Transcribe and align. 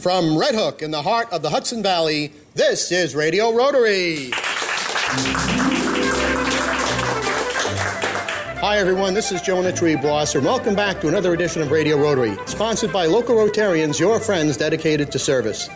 From 0.00 0.38
Red 0.38 0.54
Hook 0.54 0.80
in 0.80 0.90
the 0.90 1.02
heart 1.02 1.30
of 1.30 1.42
the 1.42 1.50
Hudson 1.50 1.82
Valley, 1.82 2.32
this 2.54 2.90
is 2.90 3.14
Radio 3.14 3.52
Rotary. 3.52 4.30
Hi, 8.62 8.78
everyone. 8.78 9.12
This 9.12 9.30
is 9.30 9.42
Jonah 9.42 9.72
Triebwasser. 9.72 10.36
and 10.36 10.46
welcome 10.46 10.74
back 10.74 11.02
to 11.02 11.08
another 11.08 11.34
edition 11.34 11.60
of 11.60 11.70
Radio 11.70 11.98
Rotary, 11.98 12.34
sponsored 12.46 12.94
by 12.94 13.04
local 13.04 13.34
Rotarians, 13.34 14.00
your 14.00 14.18
friends 14.20 14.56
dedicated 14.56 15.12
to 15.12 15.18
service. 15.18 15.68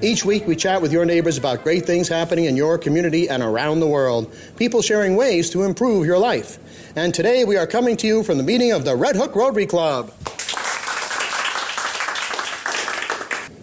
Each 0.00 0.24
week, 0.24 0.46
we 0.46 0.54
chat 0.54 0.80
with 0.80 0.92
your 0.92 1.04
neighbors 1.04 1.36
about 1.36 1.64
great 1.64 1.84
things 1.84 2.06
happening 2.06 2.44
in 2.44 2.56
your 2.56 2.78
community 2.78 3.28
and 3.28 3.42
around 3.42 3.80
the 3.80 3.88
world, 3.88 4.32
people 4.56 4.80
sharing 4.80 5.16
ways 5.16 5.50
to 5.50 5.64
improve 5.64 6.06
your 6.06 6.18
life. 6.18 6.60
And 6.94 7.12
today, 7.12 7.44
we 7.44 7.56
are 7.56 7.66
coming 7.66 7.96
to 7.96 8.06
you 8.06 8.22
from 8.22 8.38
the 8.38 8.44
meeting 8.44 8.70
of 8.70 8.84
the 8.84 8.94
Red 8.94 9.16
Hook 9.16 9.34
Rotary 9.34 9.66
Club. 9.66 10.12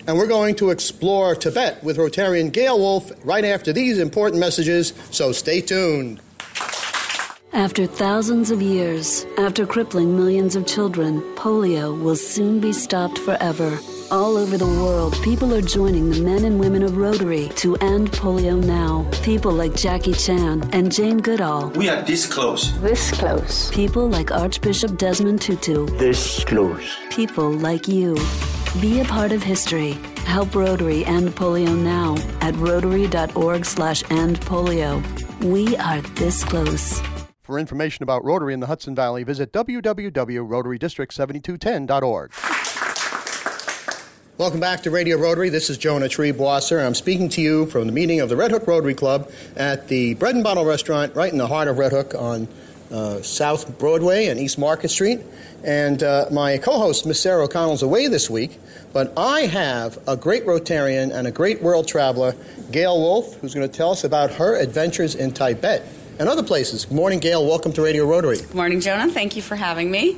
And 0.10 0.18
we're 0.18 0.26
going 0.26 0.56
to 0.56 0.72
explore 0.72 1.36
Tibet 1.36 1.84
with 1.84 1.98
Rotarian 1.98 2.52
Gail 2.52 2.80
Wolf 2.80 3.12
right 3.24 3.46
after 3.46 3.72
these 3.72 4.00
important 4.00 4.40
messages, 4.40 4.92
so 5.12 5.32
stay 5.32 5.62
tuned. 5.62 6.20
After 7.54 7.86
thousands 7.86 8.50
of 8.50 8.60
years, 8.60 9.28
after 9.38 9.68
crippling 9.68 10.18
millions 10.18 10.56
of 10.56 10.66
children, 10.66 11.22
polio 11.36 11.96
will 12.02 12.16
soon 12.16 12.60
be 12.60 12.74
stopped 12.74 13.20
forever. 13.20 13.78
All 14.10 14.36
over 14.36 14.58
the 14.58 14.66
world, 14.66 15.16
people 15.22 15.54
are 15.54 15.62
joining 15.62 16.10
the 16.10 16.22
men 16.22 16.44
and 16.44 16.60
women 16.60 16.82
of 16.82 16.98
Rotary 16.98 17.50
to 17.58 17.76
end 17.76 18.12
polio 18.12 18.58
now. 18.66 19.08
People 19.22 19.52
like 19.52 19.76
Jackie 19.76 20.14
Chan 20.14 20.68
and 20.74 20.92
Jane 20.92 21.20
Goodall. 21.20 21.70
We 21.76 21.88
are 21.88 22.02
this 22.02 22.26
close. 22.26 22.76
This 22.80 23.12
close. 23.12 23.70
People 23.70 24.10
like 24.10 24.32
Archbishop 24.32 24.98
Desmond 24.98 25.40
Tutu. 25.40 25.86
This 26.00 26.44
close. 26.46 26.98
People 27.12 27.52
like 27.52 27.88
you. 27.88 28.18
Be 28.80 29.02
a 29.02 29.06
part 29.06 29.32
of 29.32 29.42
history. 29.42 29.94
Help 30.26 30.54
Rotary 30.54 31.04
end 31.06 31.30
polio 31.30 31.76
now 31.76 32.16
at 32.40 32.56
rotary.org 32.58 33.66
slash 33.66 34.04
end 34.12 34.40
polio. 34.42 35.04
We 35.44 35.76
are 35.78 36.02
this 36.02 36.44
close. 36.44 37.02
For 37.42 37.58
information 37.58 38.04
about 38.04 38.24
Rotary 38.24 38.54
in 38.54 38.60
the 38.60 38.68
Hudson 38.68 38.94
Valley, 38.94 39.24
visit 39.24 39.52
www.rotarydistrict7210.org. 39.52 42.32
Welcome 44.38 44.60
back 44.60 44.84
to 44.84 44.92
Radio 44.92 45.18
Rotary. 45.18 45.50
This 45.50 45.72
is 45.72 45.80
Jonah 45.80 46.06
Triebwasser, 46.06 46.78
and 46.78 46.86
I'm 46.86 46.94
speaking 46.94 47.28
to 47.30 47.42
you 47.42 47.66
from 47.66 47.88
the 47.88 47.92
meeting 47.92 48.20
of 48.20 48.30
the 48.30 48.36
Red 48.36 48.52
Hook 48.52 48.68
Rotary 48.68 48.94
Club 48.94 49.32
at 49.56 49.88
the 49.88 50.14
Bread 50.14 50.36
and 50.36 50.44
Bottle 50.44 50.64
Restaurant 50.64 51.16
right 51.16 51.32
in 51.32 51.40
the 51.40 51.48
heart 51.48 51.68
of 51.68 51.80
Red 51.80 51.92
Hook 51.92 52.14
on 52.14 52.48
uh, 52.92 53.22
South 53.22 53.78
Broadway 53.78 54.28
and 54.28 54.40
East 54.40 54.58
Market 54.58 54.90
Street. 54.90 55.22
And 55.64 56.02
uh, 56.04 56.26
my 56.32 56.58
co 56.58 56.80
host, 56.80 57.06
Miss 57.06 57.20
Sarah 57.20 57.44
O'Connell, 57.44 57.74
is 57.74 57.82
away 57.82 58.08
this 58.08 58.30
week, 58.30 58.58
but 58.94 59.12
I 59.18 59.42
have 59.42 60.00
a 60.08 60.16
great 60.16 60.46
Rotarian 60.46 61.14
and 61.14 61.28
a 61.28 61.32
great 61.32 61.62
world 61.62 61.88
traveler, 61.88 62.36
Gail 62.72 62.98
Wolf, 62.98 63.36
who's 63.36 63.54
going 63.54 63.70
to 63.70 63.74
tell 63.74 63.92
us 63.92 64.04
about 64.04 64.32
her 64.34 64.56
adventures 64.56 65.16
in 65.16 65.32
Tibet 65.32 65.86
and 66.18 66.30
other 66.30 66.44
places. 66.44 66.86
Good 66.86 66.96
morning, 66.96 67.20
Gail. 67.20 67.46
Welcome 67.46 67.74
to 67.74 67.82
Radio 67.82 68.06
Rotary. 68.06 68.38
Good 68.38 68.56
morning, 68.56 68.80
Jonah. 68.80 69.12
Thank 69.12 69.36
you 69.36 69.42
for 69.42 69.56
having 69.56 69.92
me. 69.92 70.18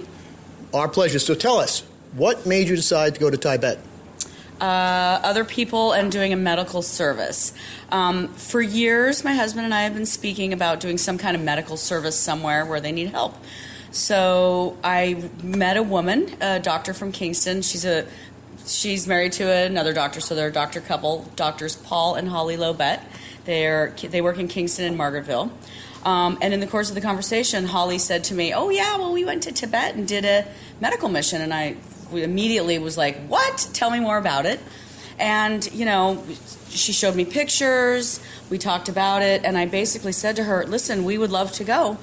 Our 0.74 0.88
pleasure. 0.88 1.20
So 1.20 1.34
tell 1.34 1.58
us, 1.58 1.84
what 2.14 2.46
made 2.46 2.68
you 2.68 2.76
decide 2.76 3.16
to 3.16 3.20
go 3.20 3.30
to 3.30 3.38
Tibet? 3.38 3.80
Uh, 4.60 5.20
other 5.24 5.44
people 5.44 5.92
and 5.92 6.12
doing 6.12 6.34
a 6.34 6.36
medical 6.36 6.84
service. 6.84 7.52
Um, 7.92 8.28
for 8.36 8.62
years, 8.62 9.24
my 9.24 9.34
husband 9.34 9.66
and 9.66 9.74
I 9.74 9.82
have 9.82 9.96
been 9.96 10.06
speaking 10.06 10.54
about 10.54 10.80
doing 10.80 11.00
some 11.00 11.18
kind 11.18 11.36
of 11.36 11.42
medical 11.42 11.78
service 11.78 12.16
somewhere 12.16 12.64
where 12.64 12.80
they 12.80 12.92
need 12.92 13.10
help. 13.10 13.36
So 13.92 14.78
I 14.84 15.30
met 15.44 15.76
a 15.76 15.84
woman, 15.84 16.32
a 16.40 16.60
doctor 16.60 16.94
from 16.94 17.12
Kingston. 17.12 17.62
She's 17.62 17.86
a 17.86 18.08
she's 18.66 19.06
married 19.06 19.34
to 19.34 19.52
another 19.52 19.94
doctor, 19.94 20.22
so 20.22 20.34
they're 20.36 20.48
a 20.48 20.52
doctor 20.52 20.80
couple, 20.80 21.30
doctors 21.36 21.76
Paul 21.76 22.16
and 22.16 22.30
Holly 22.30 22.56
Lobet. 22.56 23.02
They're 23.46 23.94
they 24.02 24.22
work 24.22 24.38
in 24.38 24.48
Kingston 24.48 24.86
and 24.86 24.98
Margaretville. 24.98 25.52
Um, 26.06 26.40
and 26.42 26.54
in 26.54 26.62
the 26.62 26.68
course 26.68 26.90
of 26.90 26.96
the 26.96 27.02
conversation, 27.02 27.66
Holly 27.66 27.98
said 27.98 28.24
to 28.26 28.34
me, 28.34 28.54
"Oh 28.54 28.70
yeah, 28.70 28.98
well 28.98 29.12
we 29.12 29.26
went 29.26 29.44
to 29.44 29.52
Tibet 29.52 29.96
and 29.96 30.08
did 30.08 30.26
a 30.26 30.48
medical 30.80 31.10
mission." 31.10 31.42
And 31.42 31.54
I 31.54 31.76
immediately 32.14 32.80
was 32.80 32.98
like, 32.98 33.20
"What? 33.28 33.70
Tell 33.74 33.92
me 33.92 34.00
more 34.00 34.18
about 34.18 34.46
it." 34.46 34.60
And 35.20 35.70
you 35.74 35.86
know, 35.86 36.24
she 36.70 36.94
showed 36.94 37.16
me 37.16 37.26
pictures. 37.26 38.22
We 38.50 38.58
talked 38.58 38.90
about 38.90 39.22
it, 39.22 39.44
and 39.44 39.58
I 39.58 39.66
basically 39.66 40.14
said 40.14 40.38
to 40.38 40.46
her, 40.46 40.66
"Listen, 40.66 41.04
we 41.04 41.18
would 41.18 41.32
love 41.32 41.52
to 41.54 41.64
go." 41.66 41.98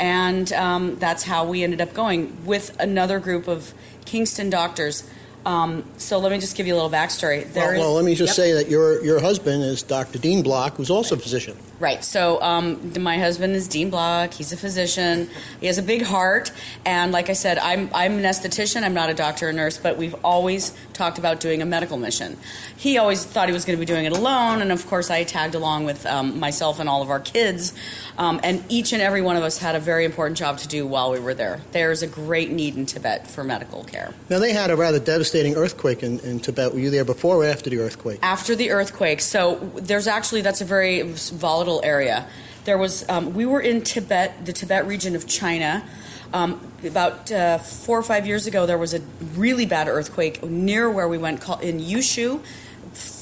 And 0.00 0.52
um, 0.54 0.96
that's 0.96 1.22
how 1.22 1.44
we 1.44 1.62
ended 1.62 1.80
up 1.80 1.94
going 1.94 2.44
with 2.44 2.74
another 2.80 3.20
group 3.20 3.46
of 3.46 3.72
Kingston 4.04 4.50
doctors 4.50 5.08
um, 5.46 5.84
so 5.96 6.18
let 6.18 6.32
me 6.32 6.38
just 6.38 6.56
give 6.56 6.66
you 6.66 6.74
a 6.74 6.76
little 6.76 6.90
backstory. 6.90 7.50
There 7.52 7.72
well, 7.72 7.80
well, 7.80 7.94
let 7.94 8.04
me 8.04 8.14
just 8.14 8.36
yep. 8.36 8.46
say 8.46 8.52
that 8.52 8.68
your 8.68 9.02
your 9.02 9.20
husband 9.20 9.62
is 9.62 9.82
Dr. 9.82 10.18
Dean 10.18 10.42
Block, 10.42 10.76
who's 10.76 10.90
also 10.90 11.16
a 11.16 11.18
physician. 11.18 11.56
Right. 11.80 12.04
So 12.04 12.40
um, 12.42 12.92
my 13.02 13.16
husband 13.16 13.56
is 13.56 13.66
Dean 13.66 13.88
Block. 13.88 14.34
He's 14.34 14.52
a 14.52 14.56
physician. 14.58 15.30
He 15.60 15.66
has 15.66 15.78
a 15.78 15.82
big 15.82 16.02
heart, 16.02 16.52
and 16.84 17.10
like 17.10 17.30
I 17.30 17.32
said, 17.32 17.56
I'm 17.56 17.88
I'm 17.94 18.18
an 18.18 18.24
esthetician. 18.24 18.82
I'm 18.82 18.92
not 18.92 19.08
a 19.08 19.14
doctor 19.14 19.48
or 19.48 19.52
nurse, 19.54 19.78
but 19.78 19.96
we've 19.96 20.14
always 20.22 20.76
talked 20.92 21.18
about 21.18 21.40
doing 21.40 21.62
a 21.62 21.64
medical 21.64 21.96
mission. 21.96 22.36
He 22.76 22.98
always 22.98 23.24
thought 23.24 23.48
he 23.48 23.54
was 23.54 23.64
going 23.64 23.78
to 23.78 23.80
be 23.80 23.86
doing 23.86 24.04
it 24.04 24.12
alone, 24.12 24.60
and 24.60 24.70
of 24.70 24.86
course, 24.88 25.08
I 25.08 25.24
tagged 25.24 25.54
along 25.54 25.86
with 25.86 26.04
um, 26.04 26.38
myself 26.38 26.80
and 26.80 26.88
all 26.88 27.00
of 27.00 27.08
our 27.08 27.20
kids. 27.20 27.72
Um, 28.18 28.38
and 28.42 28.62
each 28.68 28.92
and 28.92 29.00
every 29.00 29.22
one 29.22 29.36
of 29.36 29.42
us 29.42 29.56
had 29.56 29.74
a 29.74 29.80
very 29.80 30.04
important 30.04 30.36
job 30.36 30.58
to 30.58 30.68
do 30.68 30.86
while 30.86 31.10
we 31.10 31.18
were 31.18 31.32
there. 31.32 31.62
There's 31.72 32.02
a 32.02 32.06
great 32.06 32.50
need 32.50 32.76
in 32.76 32.84
Tibet 32.84 33.26
for 33.26 33.42
medical 33.42 33.84
care. 33.84 34.12
Now, 34.28 34.38
they 34.38 34.52
had 34.52 34.70
a 34.70 34.76
rather 34.76 34.98
devastating 35.00 35.54
earthquake 35.54 36.02
in, 36.02 36.18
in 36.20 36.40
Tibet. 36.40 36.74
Were 36.74 36.80
you 36.80 36.90
there 36.90 37.06
before 37.06 37.36
or 37.36 37.46
after 37.46 37.70
the 37.70 37.78
earthquake? 37.78 38.18
After 38.22 38.54
the 38.54 38.72
earthquake. 38.72 39.22
So 39.22 39.56
there's 39.74 40.06
actually, 40.06 40.42
that's 40.42 40.60
a 40.60 40.66
very 40.66 41.00
volatile 41.00 41.69
area. 41.78 42.26
There 42.64 42.76
was, 42.76 43.08
um, 43.08 43.34
we 43.34 43.46
were 43.46 43.60
in 43.60 43.82
Tibet, 43.82 44.44
the 44.44 44.52
Tibet 44.52 44.86
region 44.86 45.14
of 45.14 45.28
China. 45.28 45.84
Um, 46.32 46.72
about 46.84 47.30
uh, 47.30 47.58
four 47.58 47.98
or 47.98 48.02
five 48.02 48.26
years 48.26 48.46
ago, 48.46 48.66
there 48.66 48.78
was 48.78 48.94
a 48.94 49.00
really 49.34 49.66
bad 49.66 49.86
earthquake 49.86 50.42
near 50.42 50.90
where 50.90 51.08
we 51.08 51.18
went 51.18 51.42
in 51.62 51.80
Yushu. 51.80 52.42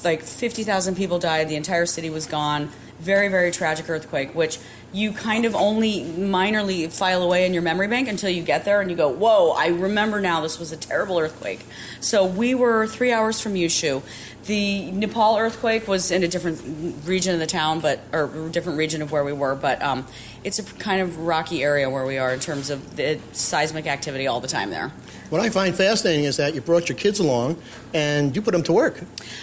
Like 0.03 0.23
50,000 0.23 0.97
people 0.97 1.19
died, 1.19 1.49
the 1.49 1.57
entire 1.57 1.87
city 1.87 2.11
was 2.11 2.27
gone. 2.27 2.71
Very, 2.99 3.29
very 3.29 3.51
tragic 3.51 3.89
earthquake, 3.89 4.35
which 4.35 4.59
you 4.93 5.13
kind 5.13 5.45
of 5.45 5.55
only 5.55 6.01
minorly 6.01 6.91
file 6.91 7.23
away 7.23 7.45
in 7.45 7.53
your 7.53 7.63
memory 7.63 7.89
bank 7.89 8.09
until 8.09 8.31
you 8.31 8.43
get 8.43 8.65
there 8.65 8.81
and 8.81 8.91
you 8.91 8.97
go, 8.97 9.09
whoa, 9.09 9.51
I 9.51 9.69
remember 9.69 10.21
now 10.21 10.41
this 10.41 10.59
was 10.59 10.73
a 10.73 10.77
terrible 10.77 11.19
earthquake. 11.19 11.65
So 12.01 12.25
we 12.25 12.55
were 12.55 12.87
three 12.87 13.13
hours 13.13 13.41
from 13.41 13.55
Yushu. 13.55 14.03
The 14.49 14.91
Nepal 14.93 15.37
earthquake 15.37 15.87
was 15.87 16.11
in 16.11 16.23
a 16.23 16.29
different 16.29 16.63
region 17.05 17.35
of 17.35 17.39
the 17.39 17.47
town, 17.47 17.81
but 17.81 18.01
or 18.15 18.49
different 18.49 18.79
region 18.79 19.03
of 19.03 19.13
where 19.13 19.23
we 19.23 19.35
were, 19.35 19.55
but 19.55 19.83
um, 19.83 20.07
it's 20.43 20.59
a 20.59 20.63
kind 20.63 21.03
of 21.03 21.19
rocky 21.19 21.63
area 21.63 21.91
where 21.91 22.07
we 22.07 22.17
are 22.17 22.33
in 22.33 22.41
terms 22.41 22.71
of 22.71 22.97
the 22.97 23.21
seismic 23.33 23.87
activity 23.87 24.27
all 24.27 24.41
the 24.41 24.49
time 24.49 24.71
there. 24.71 24.91
What 25.29 25.43
I 25.43 25.51
find 25.51 25.75
fascinating 25.75 26.25
is 26.25 26.39
that 26.39 26.55
you 26.55 26.63
brought 26.63 26.89
your 26.89 26.97
kids 26.97 27.21
along 27.21 27.59
and 27.93 28.35
you 28.35 28.41
put 28.41 28.53
them 28.53 28.63
to 28.63 28.73
work. 28.73 29.03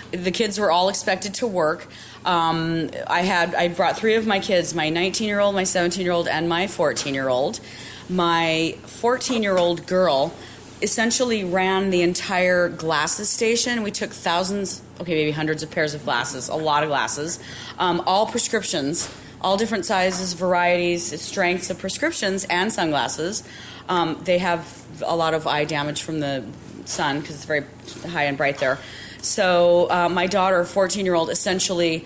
The 0.09 0.31
kids 0.31 0.57
were 0.57 0.71
all 0.71 0.89
expected 0.89 1.35
to 1.35 1.45
work. 1.45 1.87
Um, 2.25 2.89
I 3.05 3.21
had 3.21 3.53
I 3.53 3.67
brought 3.67 3.97
three 3.97 4.15
of 4.15 4.25
my 4.25 4.39
kids: 4.39 4.73
my 4.73 4.89
19 4.89 5.27
year 5.27 5.39
old, 5.39 5.53
my 5.53 5.65
17 5.65 6.03
year 6.03 6.13
old, 6.13 6.27
and 6.27 6.49
my 6.49 6.65
14 6.65 7.13
year 7.13 7.29
old. 7.29 7.59
My 8.09 8.75
14 8.85 9.43
year 9.43 9.55
old 9.55 9.85
girl 9.85 10.33
essentially 10.81 11.43
ran 11.43 11.89
the 11.89 12.01
entire 12.01 12.69
glasses 12.69 13.29
station. 13.29 13.83
We 13.83 13.91
took 13.91 14.09
thousands, 14.11 14.81
okay, 14.99 15.13
maybe 15.13 15.31
hundreds 15.31 15.63
of 15.63 15.71
pairs 15.71 15.93
of 15.93 16.03
glasses, 16.03 16.49
a 16.49 16.55
lot 16.55 16.83
of 16.83 16.89
glasses, 16.89 17.39
um, 17.77 18.01
all 18.05 18.25
prescriptions, 18.25 19.09
all 19.41 19.57
different 19.57 19.85
sizes, 19.85 20.33
varieties, 20.33 21.21
strengths 21.21 21.69
of 21.69 21.77
prescriptions 21.79 22.45
and 22.45 22.71
sunglasses. 22.71 23.43
Um, 23.87 24.19
they 24.23 24.39
have 24.39 24.83
a 25.05 25.15
lot 25.15 25.33
of 25.33 25.45
eye 25.45 25.65
damage 25.65 26.01
from 26.01 26.19
the 26.19 26.43
sun 26.85 27.19
because 27.19 27.35
it's 27.35 27.45
very 27.45 27.63
high 28.09 28.23
and 28.23 28.37
bright 28.37 28.57
there. 28.57 28.79
So 29.19 29.89
uh, 29.89 30.09
my 30.09 30.27
daughter, 30.27 30.63
14 30.63 31.05
year 31.05 31.15
old, 31.15 31.29
essentially 31.29 32.05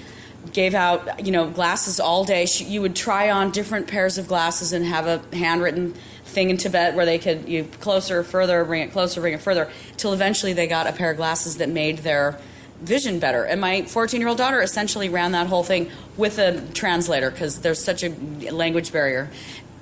gave 0.53 0.74
out 0.74 1.25
you 1.25 1.31
know 1.31 1.50
glasses 1.50 2.00
all 2.00 2.24
day. 2.24 2.45
She, 2.45 2.63
you 2.65 2.81
would 2.81 2.95
try 2.95 3.30
on 3.30 3.51
different 3.51 3.88
pairs 3.88 4.18
of 4.18 4.27
glasses 4.27 4.74
and 4.74 4.85
have 4.85 5.06
a 5.06 5.35
handwritten 5.35 5.94
thing 6.24 6.50
in 6.50 6.57
Tibet 6.57 6.95
where 6.95 7.06
they 7.06 7.19
could 7.19 7.47
you 7.47 7.65
closer, 7.80 8.24
further, 8.24 8.63
bring 8.63 8.81
it 8.81 8.92
closer, 8.92 9.21
bring 9.21 9.33
it 9.33 9.42
further, 9.42 9.69
till 9.97 10.13
eventually 10.13 10.53
they 10.53 10.68
got 10.68 10.88
a 10.88 10.94
pair 10.94 11.12
of 11.12 11.18
glasses 11.18 11.57
that 11.57 11.69
made 11.69 12.00
their 12.00 12.39
vision 12.81 13.19
better. 13.19 13.43
And 13.43 13.59
my 13.61 13.83
14 13.83 14.19
year 14.19 14.29
old 14.29 14.37
daughter 14.37 14.61
essentially 14.61 15.09
ran 15.09 15.31
that 15.33 15.47
whole 15.47 15.63
thing 15.63 15.91
with 16.17 16.37
a 16.39 16.61
translator 16.73 17.31
because 17.31 17.59
there's 17.59 17.83
such 17.83 18.03
a 18.03 18.09
language 18.51 18.91
barrier. 18.91 19.29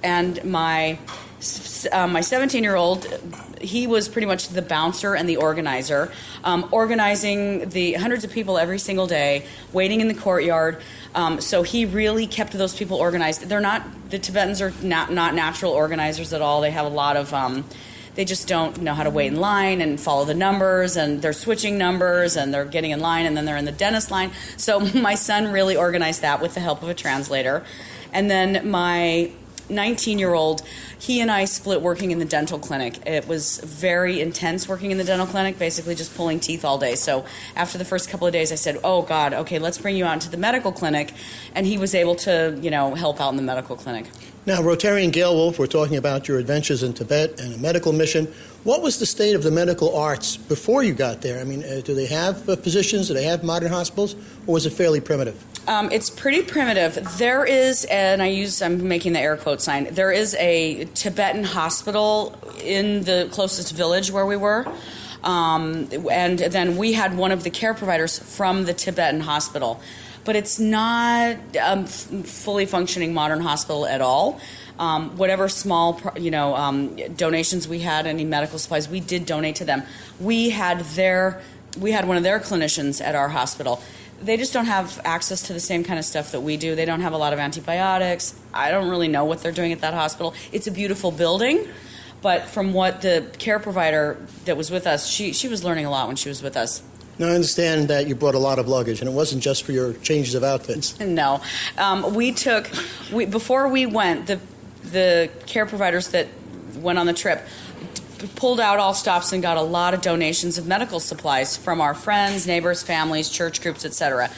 And 0.03 0.43
my 0.43 0.99
uh, 1.91 2.07
my 2.07 2.21
17 2.21 2.63
year 2.63 2.75
old, 2.75 3.05
he 3.61 3.85
was 3.85 4.09
pretty 4.09 4.25
much 4.25 4.47
the 4.49 4.61
bouncer 4.63 5.15
and 5.15 5.29
the 5.29 5.37
organizer, 5.37 6.11
um, 6.43 6.67
organizing 6.71 7.69
the 7.69 7.93
hundreds 7.93 8.23
of 8.23 8.31
people 8.31 8.57
every 8.57 8.79
single 8.79 9.05
day, 9.05 9.45
waiting 9.71 10.01
in 10.01 10.07
the 10.07 10.15
courtyard. 10.15 10.81
Um, 11.13 11.39
so 11.39 11.61
he 11.61 11.85
really 11.85 12.25
kept 12.25 12.53
those 12.53 12.75
people 12.75 12.97
organized. 12.97 13.43
They're 13.43 13.59
not 13.59 13.83
the 14.09 14.17
Tibetans 14.17 14.61
are 14.61 14.73
not 14.81 15.11
not 15.11 15.35
natural 15.35 15.73
organizers 15.73 16.33
at 16.33 16.41
all. 16.41 16.61
They 16.61 16.71
have 16.71 16.87
a 16.87 16.89
lot 16.89 17.17
of 17.17 17.31
um, 17.33 17.65
they 18.17 18.25
just 18.25 18.47
don't 18.47 18.81
know 18.81 18.95
how 18.95 19.03
to 19.03 19.11
wait 19.11 19.27
in 19.27 19.35
line 19.35 19.79
and 19.79 19.99
follow 19.99 20.25
the 20.25 20.33
numbers, 20.33 20.97
and 20.97 21.21
they're 21.21 21.33
switching 21.33 21.77
numbers 21.77 22.35
and 22.35 22.51
they're 22.51 22.65
getting 22.65 22.89
in 22.89 22.99
line, 22.99 23.27
and 23.27 23.37
then 23.37 23.45
they're 23.45 23.57
in 23.57 23.65
the 23.65 23.71
dentist 23.71 24.09
line. 24.09 24.31
So 24.57 24.79
my 24.95 25.13
son 25.13 25.51
really 25.53 25.77
organized 25.77 26.23
that 26.23 26.41
with 26.41 26.55
the 26.55 26.59
help 26.59 26.81
of 26.81 26.89
a 26.89 26.95
translator. 26.95 27.63
And 28.11 28.29
then 28.29 28.69
my 28.69 29.31
19 29.69 30.17
year 30.17 30.33
old, 30.33 30.63
he 30.97 31.21
and 31.21 31.29
I 31.29 31.45
split 31.45 31.81
working 31.81 32.09
in 32.09 32.17
the 32.17 32.25
dental 32.25 32.57
clinic. 32.57 33.05
It 33.05 33.27
was 33.27 33.59
very 33.59 34.19
intense 34.19 34.67
working 34.67 34.89
in 34.89 34.97
the 34.97 35.03
dental 35.03 35.27
clinic, 35.27 35.59
basically 35.59 35.93
just 35.93 36.15
pulling 36.15 36.39
teeth 36.39 36.65
all 36.65 36.79
day. 36.79 36.95
So 36.95 37.23
after 37.55 37.77
the 37.77 37.85
first 37.85 38.09
couple 38.09 38.25
of 38.25 38.33
days, 38.33 38.51
I 38.51 38.55
said, 38.55 38.79
Oh, 38.83 39.03
God, 39.03 39.33
okay, 39.33 39.59
let's 39.59 39.77
bring 39.77 39.95
you 39.95 40.05
out 40.05 40.13
into 40.13 40.29
the 40.29 40.37
medical 40.37 40.71
clinic. 40.71 41.13
And 41.53 41.67
he 41.67 41.77
was 41.77 41.93
able 41.93 42.15
to, 42.15 42.57
you 42.59 42.71
know, 42.71 42.95
help 42.95 43.21
out 43.21 43.29
in 43.29 43.35
the 43.35 43.43
medical 43.43 43.75
clinic. 43.75 44.07
Now, 44.47 44.61
Rotarian 44.61 45.11
Gail 45.11 45.35
Wolf, 45.35 45.59
we're 45.59 45.67
talking 45.67 45.97
about 45.97 46.29
your 46.29 46.39
adventures 46.39 46.81
in 46.81 46.93
Tibet 46.93 47.37
and 47.41 47.53
a 47.53 47.57
medical 47.57 47.91
mission. 47.91 48.33
What 48.63 48.81
was 48.81 48.97
the 48.97 49.05
state 49.05 49.35
of 49.35 49.43
the 49.43 49.51
medical 49.51 49.93
arts 49.93 50.37
before 50.37 50.83
you 50.83 50.93
got 50.93 51.19
there? 51.19 51.41
I 51.41 51.43
mean, 51.43 51.65
uh, 51.65 51.81
do 51.83 51.93
they 51.93 52.05
have 52.05 52.47
uh, 52.47 52.55
physicians? 52.55 53.09
Do 53.09 53.13
they 53.13 53.25
have 53.25 53.43
modern 53.43 53.69
hospitals? 53.73 54.13
Or 54.47 54.53
was 54.53 54.65
it 54.65 54.69
fairly 54.69 55.01
primitive? 55.01 55.43
Um, 55.67 55.91
it's 55.91 56.09
pretty 56.09 56.43
primitive. 56.43 57.17
There 57.17 57.43
is, 57.43 57.83
and 57.91 58.21
I 58.21 58.27
use, 58.27 58.61
I'm 58.61 58.87
making 58.87 59.11
the 59.11 59.19
air 59.19 59.35
quote 59.35 59.61
sign, 59.61 59.93
there 59.93 60.13
is 60.13 60.33
a 60.35 60.85
Tibetan 60.93 61.43
hospital 61.43 62.33
in 62.63 63.03
the 63.03 63.27
closest 63.33 63.75
village 63.75 64.11
where 64.11 64.25
we 64.25 64.37
were. 64.37 64.65
Um, 65.25 65.89
and 66.09 66.39
then 66.39 66.77
we 66.77 66.93
had 66.93 67.17
one 67.17 67.33
of 67.33 67.43
the 67.43 67.49
care 67.49 67.73
providers 67.73 68.17
from 68.17 68.63
the 68.63 68.73
Tibetan 68.73 69.19
hospital. 69.19 69.81
But 70.27 70.35
it's 70.35 70.59
not 70.59 71.37
a 71.55 71.71
um, 71.71 71.85
fully 71.85 72.65
functioning 72.65 73.13
modern 73.13 73.39
hospital 73.39 73.85
at 73.87 74.01
all. 74.01 74.41
Um, 74.77 75.15
whatever 75.15 75.47
small, 75.47 76.01
you 76.17 76.31
know, 76.31 76.53
um, 76.53 76.97
donations 77.15 77.65
we 77.67 77.79
had, 77.79 78.05
any 78.05 78.25
medical 78.25 78.59
supplies, 78.59 78.89
we 78.89 78.99
did 78.99 79.25
donate 79.25 79.55
to 79.55 79.65
them. 79.65 79.83
We 80.19 80.49
had 80.49 80.81
their, 80.81 81.41
we 81.79 81.93
had 81.93 82.09
one 82.09 82.17
of 82.17 82.23
their 82.23 82.39
clinicians 82.39 83.01
at 83.01 83.15
our 83.15 83.29
hospital 83.29 83.81
they 84.21 84.37
just 84.37 84.53
don't 84.53 84.65
have 84.65 84.99
access 85.03 85.43
to 85.43 85.53
the 85.53 85.59
same 85.59 85.83
kind 85.83 85.99
of 85.99 86.05
stuff 86.05 86.31
that 86.31 86.41
we 86.41 86.57
do. 86.57 86.75
They 86.75 86.85
don't 86.85 87.01
have 87.01 87.13
a 87.13 87.17
lot 87.17 87.33
of 87.33 87.39
antibiotics. 87.39 88.33
I 88.53 88.71
don't 88.71 88.89
really 88.89 89.07
know 89.07 89.25
what 89.25 89.41
they're 89.41 89.51
doing 89.51 89.71
at 89.71 89.81
that 89.81 89.93
hospital. 89.93 90.33
It's 90.51 90.67
a 90.67 90.71
beautiful 90.71 91.11
building, 91.11 91.67
but 92.21 92.45
from 92.45 92.73
what 92.73 93.01
the 93.01 93.31
care 93.37 93.59
provider 93.59 94.17
that 94.45 94.57
was 94.57 94.71
with 94.71 94.87
us, 94.87 95.07
she, 95.07 95.33
she 95.33 95.47
was 95.47 95.63
learning 95.63 95.85
a 95.85 95.91
lot 95.91 96.07
when 96.07 96.15
she 96.15 96.29
was 96.29 96.41
with 96.41 96.57
us. 96.57 96.81
Now, 97.19 97.27
I 97.27 97.31
understand 97.31 97.87
that 97.87 98.07
you 98.07 98.15
brought 98.15 98.35
a 98.35 98.39
lot 98.39 98.59
of 98.59 98.67
luggage, 98.67 98.99
and 99.01 99.09
it 99.09 99.13
wasn't 99.13 99.41
just 99.41 99.63
for 99.63 99.71
your 99.71 99.93
changes 99.93 100.35
of 100.35 100.43
outfits. 100.43 100.99
No. 100.99 101.41
Um, 101.77 102.13
we 102.13 102.31
took, 102.31 102.69
we, 103.11 103.25
before 103.25 103.67
we 103.67 103.85
went, 103.85 104.27
the, 104.27 104.39
the 104.83 105.29
care 105.47 105.65
providers 105.65 106.09
that 106.09 106.27
went 106.75 106.99
on 106.99 107.07
the 107.07 107.13
trip 107.13 107.41
pulled 108.35 108.59
out 108.59 108.79
all 108.79 108.93
stops 108.93 109.31
and 109.31 109.41
got 109.41 109.57
a 109.57 109.61
lot 109.61 109.93
of 109.93 110.01
donations 110.01 110.57
of 110.57 110.67
medical 110.67 110.99
supplies 110.99 111.55
from 111.55 111.81
our 111.81 111.93
friends, 111.93 112.47
neighbors, 112.47 112.81
families, 112.81 113.29
church 113.29 113.61
groups, 113.61 113.85
etc. 113.85 114.29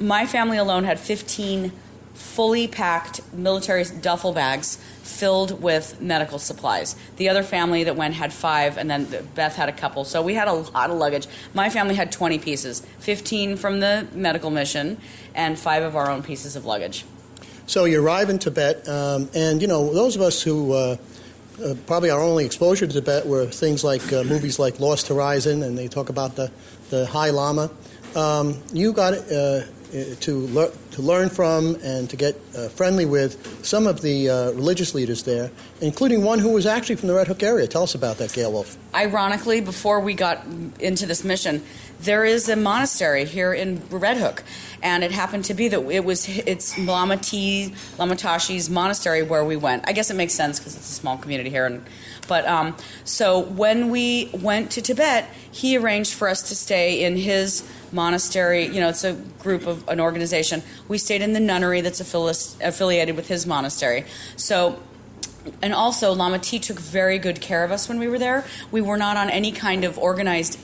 My 0.00 0.26
family 0.26 0.58
alone 0.58 0.84
had 0.84 1.00
15 1.00 1.72
fully 2.14 2.68
packed 2.68 3.20
military 3.32 3.84
duffel 3.84 4.32
bags 4.32 4.78
filled 5.02 5.60
with 5.62 6.00
medical 6.00 6.38
supplies. 6.38 6.96
The 7.16 7.28
other 7.28 7.42
family 7.42 7.84
that 7.84 7.96
went 7.96 8.14
had 8.14 8.32
five, 8.32 8.78
and 8.78 8.90
then 8.90 9.06
Beth 9.34 9.56
had 9.56 9.68
a 9.68 9.72
couple. 9.72 10.04
So 10.04 10.22
we 10.22 10.34
had 10.34 10.48
a 10.48 10.52
lot 10.52 10.90
of 10.90 10.96
luggage. 10.96 11.26
My 11.54 11.70
family 11.70 11.94
had 11.94 12.12
20 12.12 12.38
pieces 12.38 12.80
15 13.00 13.56
from 13.56 13.80
the 13.80 14.06
medical 14.14 14.50
mission, 14.50 14.98
and 15.34 15.58
five 15.58 15.82
of 15.82 15.96
our 15.96 16.10
own 16.10 16.22
pieces 16.22 16.56
of 16.56 16.64
luggage. 16.64 17.04
So 17.66 17.84
you 17.84 18.02
arrive 18.02 18.28
in 18.30 18.38
Tibet, 18.38 18.88
um, 18.88 19.28
and 19.34 19.60
you 19.60 19.68
know, 19.68 19.92
those 19.92 20.16
of 20.16 20.22
us 20.22 20.42
who 20.42 20.72
uh, 20.72 20.96
uh, 21.64 21.74
probably 21.86 22.10
our 22.10 22.20
only 22.20 22.44
exposure 22.44 22.86
to 22.86 22.92
Tibet 22.92 23.26
were 23.26 23.46
things 23.46 23.84
like 23.84 24.12
uh, 24.12 24.24
movies 24.24 24.58
like 24.58 24.80
Lost 24.80 25.08
Horizon, 25.08 25.62
and 25.62 25.76
they 25.76 25.88
talk 25.88 26.08
about 26.08 26.36
the, 26.36 26.50
the 26.90 27.06
High 27.06 27.30
Lama. 27.30 27.70
Um, 28.14 28.60
you 28.72 28.92
got 28.92 29.14
uh, 29.14 29.62
to, 29.92 30.46
le- 30.48 30.70
to 30.92 31.02
learn 31.02 31.28
from 31.28 31.76
and 31.82 32.08
to 32.10 32.16
get 32.16 32.34
uh, 32.56 32.68
friendly 32.68 33.04
with 33.04 33.64
some 33.64 33.86
of 33.86 34.00
the 34.00 34.28
uh, 34.28 34.50
religious 34.52 34.94
leaders 34.94 35.22
there, 35.24 35.50
including 35.80 36.24
one 36.24 36.38
who 36.38 36.50
was 36.50 36.66
actually 36.66 36.96
from 36.96 37.08
the 37.08 37.14
Red 37.14 37.28
Hook 37.28 37.42
area. 37.42 37.66
Tell 37.66 37.82
us 37.82 37.94
about 37.94 38.16
that, 38.18 38.32
Gail 38.32 38.52
Wolf. 38.52 38.76
Ironically, 38.94 39.60
before 39.60 40.00
we 40.00 40.14
got 40.14 40.44
into 40.80 41.06
this 41.06 41.24
mission, 41.24 41.62
there 42.00 42.24
is 42.24 42.48
a 42.48 42.56
monastery 42.56 43.24
here 43.24 43.52
in 43.52 43.80
Red 43.88 44.16
Hook, 44.16 44.42
and 44.82 45.04
it 45.04 45.12
happened 45.12 45.44
to 45.46 45.54
be 45.54 45.68
that 45.68 45.80
it 45.90 46.04
was 46.04 46.28
it's 46.28 46.76
Lama 46.78 47.16
T 47.16 47.72
Lama 47.98 48.16
Tashi's 48.16 48.68
monastery 48.68 49.22
where 49.22 49.44
we 49.44 49.56
went. 49.56 49.84
I 49.86 49.92
guess 49.92 50.10
it 50.10 50.14
makes 50.14 50.34
sense 50.34 50.58
because 50.58 50.74
it's 50.74 50.90
a 50.90 50.94
small 50.94 51.16
community 51.16 51.50
here, 51.50 51.64
and 51.64 51.84
but 52.26 52.46
um, 52.46 52.76
so 53.04 53.38
when 53.38 53.90
we 53.90 54.30
went 54.32 54.72
to 54.72 54.82
Tibet, 54.82 55.28
he 55.50 55.76
arranged 55.76 56.14
for 56.14 56.28
us 56.28 56.48
to 56.48 56.56
stay 56.56 57.04
in 57.04 57.16
his 57.16 57.62
monastery. 57.92 58.66
You 58.66 58.80
know, 58.80 58.88
it's 58.88 59.04
a 59.04 59.14
group 59.40 59.66
of 59.66 59.86
an 59.88 60.00
organization. 60.00 60.62
We 60.88 60.98
stayed 60.98 61.22
in 61.22 61.32
the 61.32 61.40
nunnery 61.40 61.80
that's 61.80 62.00
affili- 62.00 62.60
affiliated 62.66 63.16
with 63.16 63.28
his 63.28 63.46
monastery. 63.46 64.04
So 64.36 64.80
and 65.60 65.74
also 65.74 66.12
Lama 66.12 66.38
T 66.38 66.58
took 66.58 66.78
very 66.78 67.18
good 67.18 67.40
care 67.40 67.64
of 67.64 67.72
us 67.72 67.88
when 67.88 67.98
we 67.98 68.08
were 68.08 68.18
there. 68.18 68.44
We 68.70 68.80
were 68.80 68.96
not 68.96 69.16
on 69.16 69.28
any 69.28 69.52
kind 69.52 69.84
of 69.84 69.98
organized 69.98 70.58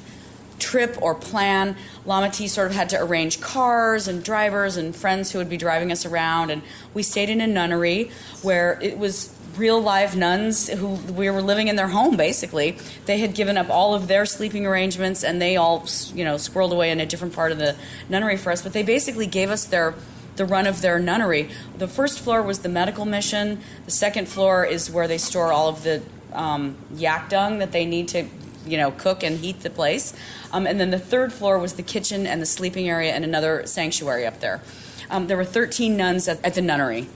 trip 0.59 1.01
or 1.01 1.15
plan. 1.15 1.77
Lama 2.05 2.31
T 2.31 2.49
sort 2.49 2.69
of 2.69 2.75
had 2.75 2.89
to 2.91 3.01
arrange 3.01 3.41
cars 3.41 4.09
and 4.09 4.23
drivers 4.23 4.77
and 4.77 4.95
friends 4.95 5.33
who 5.33 5.39
would 5.39 5.49
be 5.49 5.57
driving 5.57 5.93
us 5.93 6.05
around. 6.05 6.51
And 6.51 6.63
we 6.95 7.03
stayed 7.03 7.31
in 7.31 7.41
a 7.41 7.47
nunnery 7.47 8.11
where 8.43 8.79
it 8.83 8.99
was 8.99 9.35
real 9.59 9.81
live 9.81 10.17
nuns 10.17 10.69
who 10.69 10.89
we 10.89 11.29
were 11.29 11.43
living 11.43 11.69
in 11.69 11.77
their 11.77 11.89
home 11.89 12.17
basically. 12.17 12.79
They 13.07 13.19
had 13.19 13.35
given 13.35 13.59
up 13.59 13.69
all 13.69 13.95
of 13.95 14.09
their 14.09 14.25
sleeping 14.25 14.67
arrangements 14.67 15.25
and 15.25 15.43
they 15.43 15.57
all 15.57 15.87
you 16.15 16.25
know 16.25 16.37
squirreled 16.37 16.73
away 16.73 16.91
in 16.91 17.01
a 17.01 17.07
different 17.07 17.35
part 17.35 17.53
of 17.53 17.59
the 17.59 17.77
nunnery 18.09 18.37
for 18.37 18.53
us. 18.53 18.63
But 18.63 18.73
they 18.73 18.83
basically 18.83 19.27
gave 19.27 19.51
us 19.51 19.65
their 19.65 19.95
the 20.37 20.45
run 20.45 20.67
of 20.67 20.81
their 20.83 20.99
nunnery. 21.01 21.51
The 21.77 21.89
first 21.89 22.21
floor 22.21 22.43
was 22.43 22.61
the 22.61 22.69
medical 22.69 23.05
mission. 23.05 23.61
The 23.87 23.91
second 23.91 24.29
floor 24.29 24.65
is 24.65 24.89
where 24.91 25.09
they 25.09 25.19
store 25.19 25.53
all 25.53 25.69
of 25.69 25.83
the 25.83 26.03
um, 26.33 26.77
yak 26.95 27.29
dung 27.29 27.59
that 27.59 27.73
they 27.73 27.85
need 27.85 28.07
to 28.09 28.29
you 28.65 28.77
know 28.77 28.93
cook 28.93 29.23
and 29.23 29.39
heat 29.39 29.61
the 29.61 29.71
place. 29.71 30.15
Um, 30.53 30.67
and 30.67 30.81
then 30.81 30.91
the 30.91 30.99
third 30.99 31.33
floor 31.33 31.59
was 31.59 31.75
the 31.75 31.83
kitchen 31.83 32.27
and 32.27 32.41
the 32.41 32.47
sleeping 32.47 32.89
area 32.89 33.13
and 33.13 33.25
another 33.25 33.67
sanctuary 33.67 34.27
up 34.27 34.41
there. 34.41 34.63
Um, 35.11 35.27
there 35.27 35.37
were 35.37 35.45
13 35.45 35.97
nuns 35.97 36.29
at, 36.29 36.45
at 36.45 36.55
the 36.55 36.63
nunnery 36.63 37.09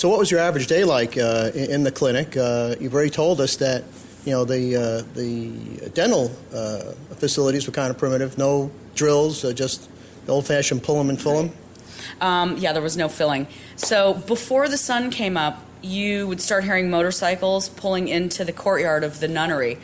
so, 0.00 0.08
what 0.08 0.18
was 0.18 0.30
your 0.30 0.40
average 0.40 0.66
day 0.66 0.82
like 0.82 1.18
uh, 1.18 1.50
in 1.54 1.82
the 1.82 1.92
clinic? 1.92 2.34
Uh, 2.34 2.74
you've 2.80 2.94
already 2.94 3.10
told 3.10 3.38
us 3.38 3.56
that 3.56 3.84
you 4.24 4.32
know 4.32 4.46
the 4.46 4.74
uh, 4.74 5.02
the 5.14 5.90
dental 5.90 6.34
uh, 6.54 6.92
facilities 7.16 7.66
were 7.66 7.72
kind 7.74 7.90
of 7.90 7.98
primitive, 7.98 8.38
no 8.38 8.70
drills, 8.94 9.44
uh, 9.44 9.52
just 9.52 9.90
the 10.24 10.32
old-fashioned 10.32 10.82
pull 10.82 10.96
them 10.96 11.10
and 11.10 11.20
fill 11.20 11.42
them. 11.42 11.52
Um, 12.22 12.56
yeah, 12.56 12.72
there 12.72 12.80
was 12.80 12.96
no 12.96 13.10
filling. 13.10 13.46
So 13.76 14.14
before 14.14 14.70
the 14.70 14.78
sun 14.78 15.10
came 15.10 15.36
up, 15.36 15.62
you 15.82 16.26
would 16.28 16.40
start 16.40 16.64
hearing 16.64 16.88
motorcycles 16.88 17.68
pulling 17.68 18.08
into 18.08 18.42
the 18.42 18.54
courtyard 18.54 19.04
of 19.04 19.20
the 19.20 19.28
nunnery 19.28 19.76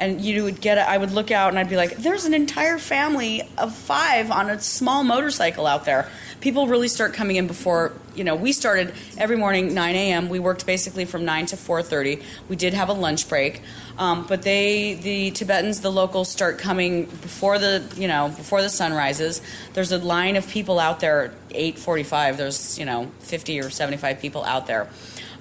and 0.00 0.20
you 0.20 0.44
would 0.44 0.60
get 0.60 0.78
I 0.78 0.96
would 0.96 1.12
look 1.12 1.30
out 1.30 1.50
and 1.50 1.58
I'd 1.58 1.68
be 1.68 1.76
like, 1.76 1.98
there's 1.98 2.24
an 2.24 2.32
entire 2.32 2.78
family 2.78 3.42
of 3.58 3.74
five 3.74 4.30
on 4.30 4.48
a 4.48 4.58
small 4.58 5.04
motorcycle 5.04 5.66
out 5.66 5.84
there. 5.84 6.08
People 6.40 6.66
really 6.66 6.88
start 6.88 7.12
coming 7.12 7.36
in 7.36 7.46
before 7.46 7.92
you 8.16 8.24
know. 8.24 8.34
We 8.34 8.52
started 8.52 8.94
every 9.18 9.36
morning 9.36 9.74
9 9.74 9.94
a.m. 9.94 10.30
We 10.30 10.38
worked 10.38 10.64
basically 10.64 11.04
from 11.04 11.26
9 11.26 11.46
to 11.46 11.56
4:30. 11.56 12.22
We 12.48 12.56
did 12.56 12.72
have 12.72 12.88
a 12.88 12.94
lunch 12.94 13.28
break, 13.28 13.60
um, 13.98 14.26
but 14.26 14.40
they 14.40 14.94
the 14.94 15.32
Tibetans, 15.32 15.80
the 15.80 15.92
locals, 15.92 16.30
start 16.30 16.58
coming 16.58 17.04
before 17.04 17.58
the 17.58 17.84
you 17.94 18.08
know 18.08 18.28
before 18.28 18.62
the 18.62 18.70
sun 18.70 18.94
rises. 18.94 19.42
There's 19.74 19.92
a 19.92 19.98
line 19.98 20.36
of 20.36 20.48
people 20.48 20.78
out 20.78 21.00
there 21.00 21.34
8:45. 21.50 22.38
There's 22.38 22.78
you 22.78 22.86
know 22.86 23.10
50 23.20 23.60
or 23.60 23.68
75 23.68 24.18
people 24.18 24.42
out 24.44 24.66
there. 24.66 24.88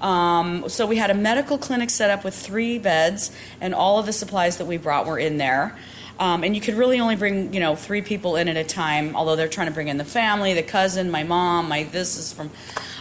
Um, 0.02 0.70
so 0.70 0.86
we 0.86 0.98
had 0.98 1.10
a 1.10 1.14
medical 1.14 1.58
clinic 1.58 1.90
set 1.90 2.10
up 2.10 2.24
with 2.24 2.36
three 2.36 2.78
beds, 2.78 3.32
and 3.60 3.74
all 3.74 4.00
of 4.00 4.06
the 4.06 4.14
supplies 4.14 4.58
that 4.58 4.66
we 4.66 4.78
brought 4.78 5.06
were 5.06 5.20
in 5.20 5.38
there. 5.38 5.78
Um, 6.20 6.44
and 6.44 6.54
you 6.54 6.62
could 6.62 6.76
really 6.76 7.00
only 7.00 7.16
bring, 7.16 7.54
you 7.54 7.62
know, 7.62 7.76
three 7.76 8.02
people 8.02 8.36
in 8.36 8.50
at 8.50 8.58
a 8.58 8.64
time. 8.64 9.16
Although 9.16 9.38
they're 9.38 9.48
trying 9.48 9.68
to 9.68 9.74
bring 9.74 9.88
in 9.88 9.98
the 9.98 10.06
family, 10.06 10.54
the 10.54 10.64
cousin, 10.64 11.10
my 11.10 11.24
mom, 11.24 11.70
my 11.70 11.84
this 11.84 12.18
is 12.18 12.34
from. 12.34 12.50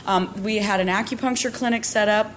Um, 0.06 0.42
we 0.42 0.56
had 0.56 0.80
an 0.80 0.86
acupuncture 0.86 1.52
clinic 1.52 1.84
set 1.84 2.08
up. 2.08 2.32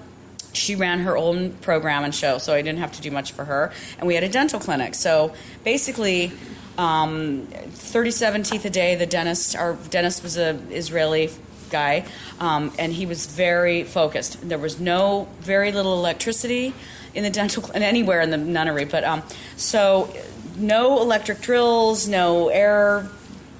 She 0.54 0.76
ran 0.76 1.00
her 1.02 1.16
own 1.16 1.54
program 1.54 2.04
and 2.04 2.14
show, 2.14 2.38
so 2.40 2.54
I 2.54 2.62
didn't 2.62 2.80
have 2.80 2.92
to 2.94 3.02
do 3.02 3.12
much 3.12 3.32
for 3.32 3.46
her. 3.46 3.72
And 4.00 4.08
we 4.08 4.16
had 4.16 4.24
a 4.24 4.30
dental 4.30 4.60
clinic. 4.60 4.96
So 4.96 5.34
basically, 5.64 6.34
um, 6.78 7.48
37 7.70 8.44
teeth 8.44 8.66
a 8.66 8.70
day. 8.70 8.96
The 8.96 9.06
dentist, 9.06 9.56
our 9.56 9.76
dentist 9.90 10.24
was 10.24 10.38
a 10.38 10.60
Israeli 10.72 11.30
guy, 11.72 12.06
um, 12.40 12.72
and 12.78 12.94
he 12.94 13.06
was 13.06 13.26
very 13.26 13.84
focused. 13.84 14.48
There 14.48 14.60
was 14.60 14.80
no, 14.80 15.28
very 15.40 15.72
little 15.72 15.94
electricity 15.94 16.74
in 17.14 17.24
the 17.24 17.30
dental 17.30 17.70
and 17.74 17.84
anywhere 17.94 18.22
in 18.22 18.30
the 18.30 18.38
nunnery, 18.38 18.86
but 18.86 19.04
um, 19.04 19.24
so 19.58 20.14
no 20.58 21.02
electric 21.02 21.42
drills, 21.42 22.08
no 22.08 22.50
air 22.50 23.10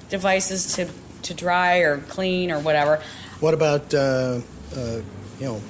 devices 0.08 0.74
to 0.76 0.88
to 1.22 1.34
dry 1.34 1.78
or 1.78 1.98
clean 1.98 2.50
or 2.50 2.58
whatever. 2.58 3.02
What 3.40 3.54
about 3.54 3.92
uh, 3.94 4.40
uh, 4.76 5.00
you 5.38 5.46
know 5.46 5.62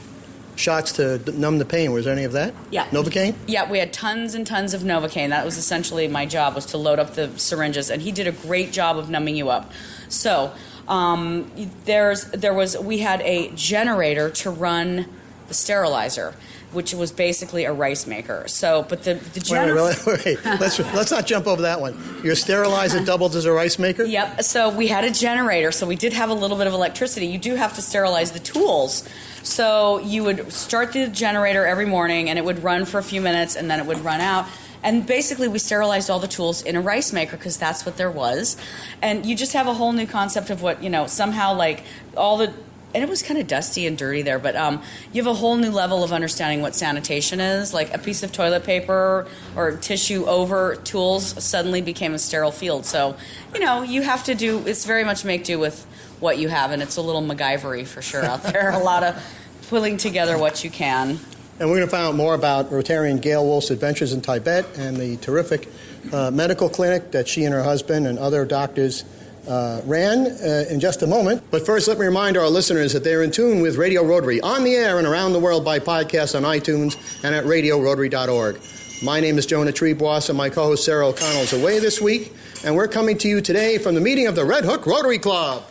shots 0.56 0.92
to 0.92 1.18
numb 1.32 1.58
the 1.58 1.64
pain. 1.64 1.92
Was 1.92 2.04
there 2.04 2.12
any 2.12 2.24
of 2.24 2.32
that? 2.32 2.54
Yeah. 2.70 2.86
Novocaine? 2.86 3.34
Yeah, 3.46 3.70
we 3.70 3.78
had 3.78 3.92
tons 3.92 4.34
and 4.34 4.46
tons 4.46 4.74
of 4.74 4.82
Novocaine. 4.82 5.30
That 5.30 5.44
was 5.44 5.56
essentially 5.56 6.08
my 6.08 6.26
job 6.26 6.54
was 6.54 6.66
to 6.66 6.78
load 6.78 6.98
up 6.98 7.14
the 7.14 7.36
syringes, 7.38 7.90
and 7.90 8.02
he 8.02 8.12
did 8.12 8.26
a 8.26 8.32
great 8.32 8.72
job 8.72 8.98
of 8.98 9.10
numbing 9.10 9.36
you 9.36 9.48
up. 9.48 9.72
So 10.08 10.52
um, 10.88 11.50
there's 11.84 12.24
there 12.30 12.54
was 12.54 12.76
we 12.78 12.98
had 12.98 13.20
a 13.22 13.50
generator 13.54 14.30
to 14.30 14.50
run 14.50 15.06
the 15.48 15.54
sterilizer, 15.54 16.34
which 16.72 16.94
was 16.94 17.12
basically 17.12 17.64
a 17.64 17.72
rice 17.72 18.06
maker. 18.06 18.44
So, 18.48 18.84
but 18.88 19.04
the 19.04 19.14
the 19.14 19.40
Wait, 19.40 19.44
generator. 19.44 19.84
wait, 19.84 20.06
wait, 20.06 20.44
wait. 20.44 20.60
let's, 20.60 20.78
let's 20.94 21.10
not 21.10 21.26
jump 21.26 21.46
over 21.46 21.62
that 21.62 21.80
one. 21.80 21.96
Your 22.24 22.34
sterilizer 22.34 23.04
doubled 23.04 23.36
as 23.36 23.44
a 23.44 23.52
rice 23.52 23.78
maker? 23.78 24.04
Yep. 24.04 24.42
So 24.42 24.70
we 24.70 24.88
had 24.88 25.04
a 25.04 25.10
generator. 25.10 25.72
So 25.72 25.86
we 25.86 25.96
did 25.96 26.12
have 26.12 26.30
a 26.30 26.34
little 26.34 26.56
bit 26.56 26.66
of 26.66 26.72
electricity. 26.72 27.26
You 27.26 27.38
do 27.38 27.54
have 27.54 27.74
to 27.74 27.82
sterilize 27.82 28.32
the 28.32 28.38
tools. 28.40 29.08
So 29.42 29.98
you 29.98 30.22
would 30.24 30.52
start 30.52 30.92
the 30.92 31.08
generator 31.08 31.66
every 31.66 31.86
morning, 31.86 32.30
and 32.30 32.38
it 32.38 32.44
would 32.44 32.62
run 32.62 32.84
for 32.84 32.98
a 32.98 33.02
few 33.02 33.20
minutes, 33.20 33.56
and 33.56 33.70
then 33.70 33.80
it 33.80 33.86
would 33.86 33.98
run 33.98 34.20
out. 34.20 34.46
And 34.82 35.06
basically, 35.06 35.48
we 35.48 35.58
sterilized 35.58 36.10
all 36.10 36.18
the 36.18 36.28
tools 36.28 36.62
in 36.62 36.76
a 36.76 36.80
rice 36.80 37.12
maker 37.12 37.36
because 37.36 37.56
that's 37.56 37.86
what 37.86 37.96
there 37.96 38.10
was. 38.10 38.56
And 39.00 39.24
you 39.24 39.36
just 39.36 39.52
have 39.52 39.66
a 39.66 39.74
whole 39.74 39.92
new 39.92 40.06
concept 40.06 40.50
of 40.50 40.62
what 40.62 40.82
you 40.82 40.90
know. 40.90 41.06
Somehow, 41.06 41.54
like 41.54 41.84
all 42.16 42.36
the 42.36 42.52
and 42.94 43.02
it 43.02 43.08
was 43.08 43.22
kind 43.22 43.40
of 43.40 43.46
dusty 43.46 43.86
and 43.86 43.96
dirty 43.96 44.22
there, 44.22 44.38
but 44.38 44.54
um, 44.54 44.82
you 45.12 45.22
have 45.22 45.30
a 45.30 45.34
whole 45.34 45.56
new 45.56 45.70
level 45.70 46.04
of 46.04 46.12
understanding 46.12 46.60
what 46.60 46.74
sanitation 46.74 47.40
is. 47.40 47.72
Like 47.72 47.94
a 47.94 47.98
piece 47.98 48.22
of 48.22 48.32
toilet 48.32 48.64
paper 48.64 49.26
or 49.56 49.76
tissue 49.76 50.26
over 50.26 50.76
tools 50.76 51.42
suddenly 51.42 51.80
became 51.80 52.12
a 52.12 52.18
sterile 52.18 52.52
field. 52.52 52.84
So, 52.84 53.16
you 53.54 53.60
know, 53.60 53.82
you 53.82 54.02
have 54.02 54.24
to 54.24 54.34
do. 54.34 54.66
It's 54.66 54.84
very 54.84 55.04
much 55.04 55.24
make 55.24 55.44
do 55.44 55.58
with 55.58 55.86
what 56.20 56.38
you 56.38 56.48
have, 56.48 56.70
and 56.70 56.82
it's 56.82 56.96
a 56.96 57.02
little 57.02 57.22
MacGyvery 57.22 57.86
for 57.86 58.02
sure 58.02 58.24
out 58.24 58.42
there. 58.42 58.70
a 58.74 58.78
lot 58.78 59.02
of 59.02 59.22
pulling 59.68 59.96
together 59.96 60.36
what 60.36 60.62
you 60.62 60.70
can. 60.70 61.18
And 61.62 61.70
we're 61.70 61.76
going 61.76 61.86
to 61.86 61.92
find 61.92 62.08
out 62.08 62.16
more 62.16 62.34
about 62.34 62.70
Rotarian 62.70 63.20
Gail 63.22 63.46
Wolf's 63.46 63.70
adventures 63.70 64.12
in 64.12 64.20
Tibet 64.20 64.66
and 64.76 64.96
the 64.96 65.16
terrific 65.18 65.68
uh, 66.12 66.28
medical 66.32 66.68
clinic 66.68 67.12
that 67.12 67.28
she 67.28 67.44
and 67.44 67.54
her 67.54 67.62
husband 67.62 68.08
and 68.08 68.18
other 68.18 68.44
doctors 68.44 69.04
uh, 69.46 69.80
ran 69.84 70.26
uh, 70.26 70.64
in 70.68 70.80
just 70.80 71.02
a 71.02 71.06
moment. 71.06 71.40
But 71.52 71.64
first, 71.64 71.86
let 71.86 72.00
me 72.00 72.06
remind 72.06 72.36
our 72.36 72.48
listeners 72.48 72.94
that 72.94 73.04
they're 73.04 73.22
in 73.22 73.30
tune 73.30 73.62
with 73.62 73.76
Radio 73.76 74.02
Rotary 74.02 74.40
on 74.40 74.64
the 74.64 74.74
air 74.74 74.98
and 74.98 75.06
around 75.06 75.34
the 75.34 75.38
world 75.38 75.64
by 75.64 75.78
podcast 75.78 76.34
on 76.34 76.42
iTunes 76.42 76.96
and 77.22 77.32
at 77.32 77.44
radiorotary.org. 77.44 78.58
My 79.04 79.20
name 79.20 79.38
is 79.38 79.46
Jonah 79.46 79.70
Triebwasser, 79.70 80.30
and 80.30 80.38
my 80.38 80.50
co 80.50 80.64
host 80.64 80.84
Sarah 80.84 81.06
O'Connell 81.06 81.42
is 81.42 81.52
away 81.52 81.78
this 81.78 82.00
week, 82.00 82.32
and 82.64 82.74
we're 82.74 82.88
coming 82.88 83.16
to 83.18 83.28
you 83.28 83.40
today 83.40 83.78
from 83.78 83.94
the 83.94 84.00
meeting 84.00 84.26
of 84.26 84.34
the 84.34 84.44
Red 84.44 84.64
Hook 84.64 84.84
Rotary 84.84 85.20
Club. 85.20 85.62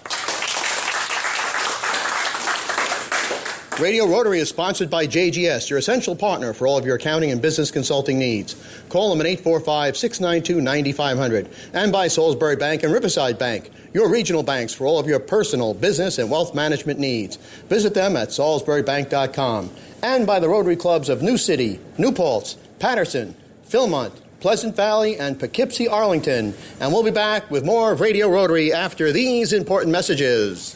Radio 3.81 4.05
Rotary 4.05 4.37
is 4.37 4.47
sponsored 4.47 4.91
by 4.91 5.07
JGS, 5.07 5.71
your 5.71 5.79
essential 5.79 6.15
partner 6.15 6.53
for 6.53 6.67
all 6.67 6.77
of 6.77 6.85
your 6.85 6.97
accounting 6.97 7.31
and 7.31 7.41
business 7.41 7.71
consulting 7.71 8.19
needs. 8.19 8.55
Call 8.89 9.09
them 9.09 9.19
at 9.19 9.25
845 9.25 9.97
692 9.97 10.61
9500. 10.61 11.49
And 11.73 11.91
by 11.91 12.07
Salisbury 12.07 12.57
Bank 12.57 12.83
and 12.83 12.93
Riverside 12.93 13.39
Bank, 13.39 13.71
your 13.91 14.07
regional 14.07 14.43
banks 14.43 14.71
for 14.71 14.85
all 14.85 14.99
of 14.99 15.07
your 15.07 15.19
personal, 15.19 15.73
business, 15.73 16.19
and 16.19 16.29
wealth 16.29 16.53
management 16.53 16.99
needs. 16.99 17.37
Visit 17.69 17.95
them 17.95 18.15
at 18.15 18.29
salisburybank.com. 18.29 19.71
And 20.03 20.27
by 20.27 20.39
the 20.39 20.49
Rotary 20.49 20.75
Clubs 20.75 21.09
of 21.09 21.23
New 21.23 21.39
City, 21.39 21.79
New 21.97 22.11
Paltz, 22.11 22.57
Patterson, 22.77 23.35
Philmont, 23.67 24.13
Pleasant 24.41 24.75
Valley, 24.75 25.17
and 25.17 25.39
Poughkeepsie, 25.39 25.87
Arlington. 25.87 26.53
And 26.79 26.93
we'll 26.93 27.01
be 27.01 27.09
back 27.09 27.49
with 27.49 27.65
more 27.65 27.93
of 27.93 27.99
Radio 27.99 28.29
Rotary 28.29 28.71
after 28.71 29.11
these 29.11 29.51
important 29.51 29.91
messages. 29.91 30.75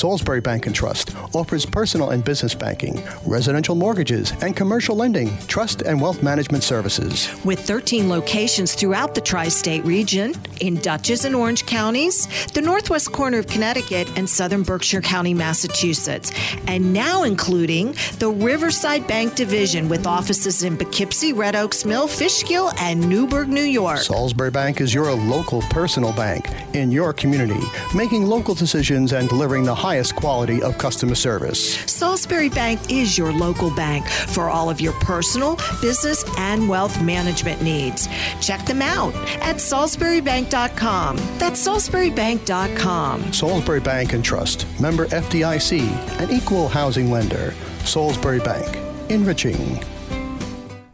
Salisbury 0.00 0.40
Bank 0.40 0.66
and 0.66 0.74
Trust 0.74 1.14
offers 1.34 1.66
personal 1.66 2.08
and 2.08 2.24
business 2.24 2.54
banking, 2.54 3.02
residential 3.26 3.74
mortgages, 3.74 4.32
and 4.40 4.56
commercial 4.56 4.96
lending, 4.96 5.36
trust 5.40 5.82
and 5.82 6.00
wealth 6.00 6.22
management 6.22 6.64
services. 6.64 7.28
With 7.44 7.60
13 7.60 8.08
locations 8.08 8.74
throughout 8.74 9.14
the 9.14 9.20
tri 9.20 9.48
state 9.48 9.84
region, 9.84 10.32
in 10.62 10.76
Dutchess 10.76 11.26
and 11.26 11.36
Orange 11.36 11.66
counties, 11.66 12.26
the 12.54 12.62
northwest 12.62 13.12
corner 13.12 13.40
of 13.40 13.46
Connecticut, 13.46 14.10
and 14.16 14.26
southern 14.26 14.62
Berkshire 14.62 15.02
County, 15.02 15.34
Massachusetts, 15.34 16.32
and 16.66 16.94
now 16.94 17.24
including 17.24 17.94
the 18.20 18.30
Riverside 18.30 19.06
Bank 19.06 19.34
Division 19.34 19.90
with 19.90 20.06
offices 20.06 20.62
in 20.62 20.78
Poughkeepsie, 20.78 21.34
Red 21.34 21.56
Oaks 21.56 21.84
Mill, 21.84 22.08
Fishkill, 22.08 22.70
and 22.78 23.06
Newburgh, 23.06 23.48
New 23.50 23.60
York. 23.60 23.98
Salisbury 23.98 24.50
Bank 24.50 24.80
is 24.80 24.94
your 24.94 25.12
local 25.12 25.60
personal 25.68 26.14
bank 26.14 26.46
in 26.72 26.90
your 26.90 27.12
community, 27.12 27.60
making 27.94 28.24
local 28.24 28.54
decisions 28.54 29.12
and 29.12 29.28
delivering 29.28 29.64
the 29.64 29.74
highest 29.90 30.14
quality 30.14 30.62
of 30.62 30.78
customer 30.78 31.16
service. 31.16 31.74
Salisbury 31.90 32.48
Bank 32.48 32.78
is 32.92 33.18
your 33.18 33.32
local 33.32 33.74
bank 33.74 34.06
for 34.06 34.48
all 34.48 34.70
of 34.70 34.80
your 34.80 34.92
personal, 35.00 35.56
business, 35.82 36.24
and 36.38 36.68
wealth 36.68 37.02
management 37.02 37.60
needs. 37.60 38.08
Check 38.40 38.64
them 38.66 38.82
out 38.82 39.12
at 39.42 39.56
salisburybank.com. 39.56 41.16
That's 41.38 41.66
salisburybank.com. 41.66 43.32
Salisbury 43.32 43.80
Bank 43.80 44.12
and 44.12 44.24
Trust, 44.24 44.64
member 44.80 45.06
FDIC, 45.06 45.80
an 46.20 46.30
equal 46.30 46.68
housing 46.68 47.10
lender. 47.10 47.52
Salisbury 47.84 48.38
Bank, 48.38 48.78
enriching. 49.10 49.82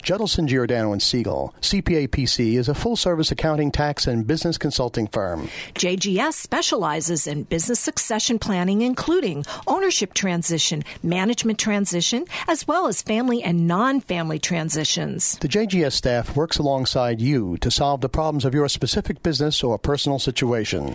Judelson, 0.07 0.47
Giordano 0.47 0.93
and 0.93 1.03
Siegel, 1.03 1.53
CPA 1.63 2.07
PC 2.07 2.59
is 2.59 2.69
a 2.69 2.75
full-service 2.77 3.33
accounting, 3.33 3.73
tax, 3.73 4.07
and 4.07 4.25
business 4.25 4.57
consulting 4.57 5.09
firm. 5.09 5.49
JGS 5.75 6.35
specializes 6.35 7.27
in 7.27 7.43
business 7.43 7.81
succession 7.81 8.39
planning, 8.39 8.83
including 8.83 9.45
ownership 9.67 10.15
transition, 10.15 10.85
management 11.03 11.59
transition, 11.59 12.25
as 12.47 12.69
well 12.69 12.87
as 12.87 13.03
family 13.03 13.43
and 13.43 13.67
non-family 13.67 14.39
transitions. 14.39 15.39
The 15.39 15.49
JGS 15.49 15.95
staff 15.95 16.37
works 16.37 16.59
alongside 16.59 17.21
you 17.21 17.57
to 17.57 17.69
solve 17.69 18.01
the 18.01 18.09
problems 18.09 18.45
of 18.45 18.55
your 18.55 18.69
specific 18.69 19.25
business 19.25 19.65
or 19.65 19.77
personal 19.77 20.21
situation. 20.21 20.95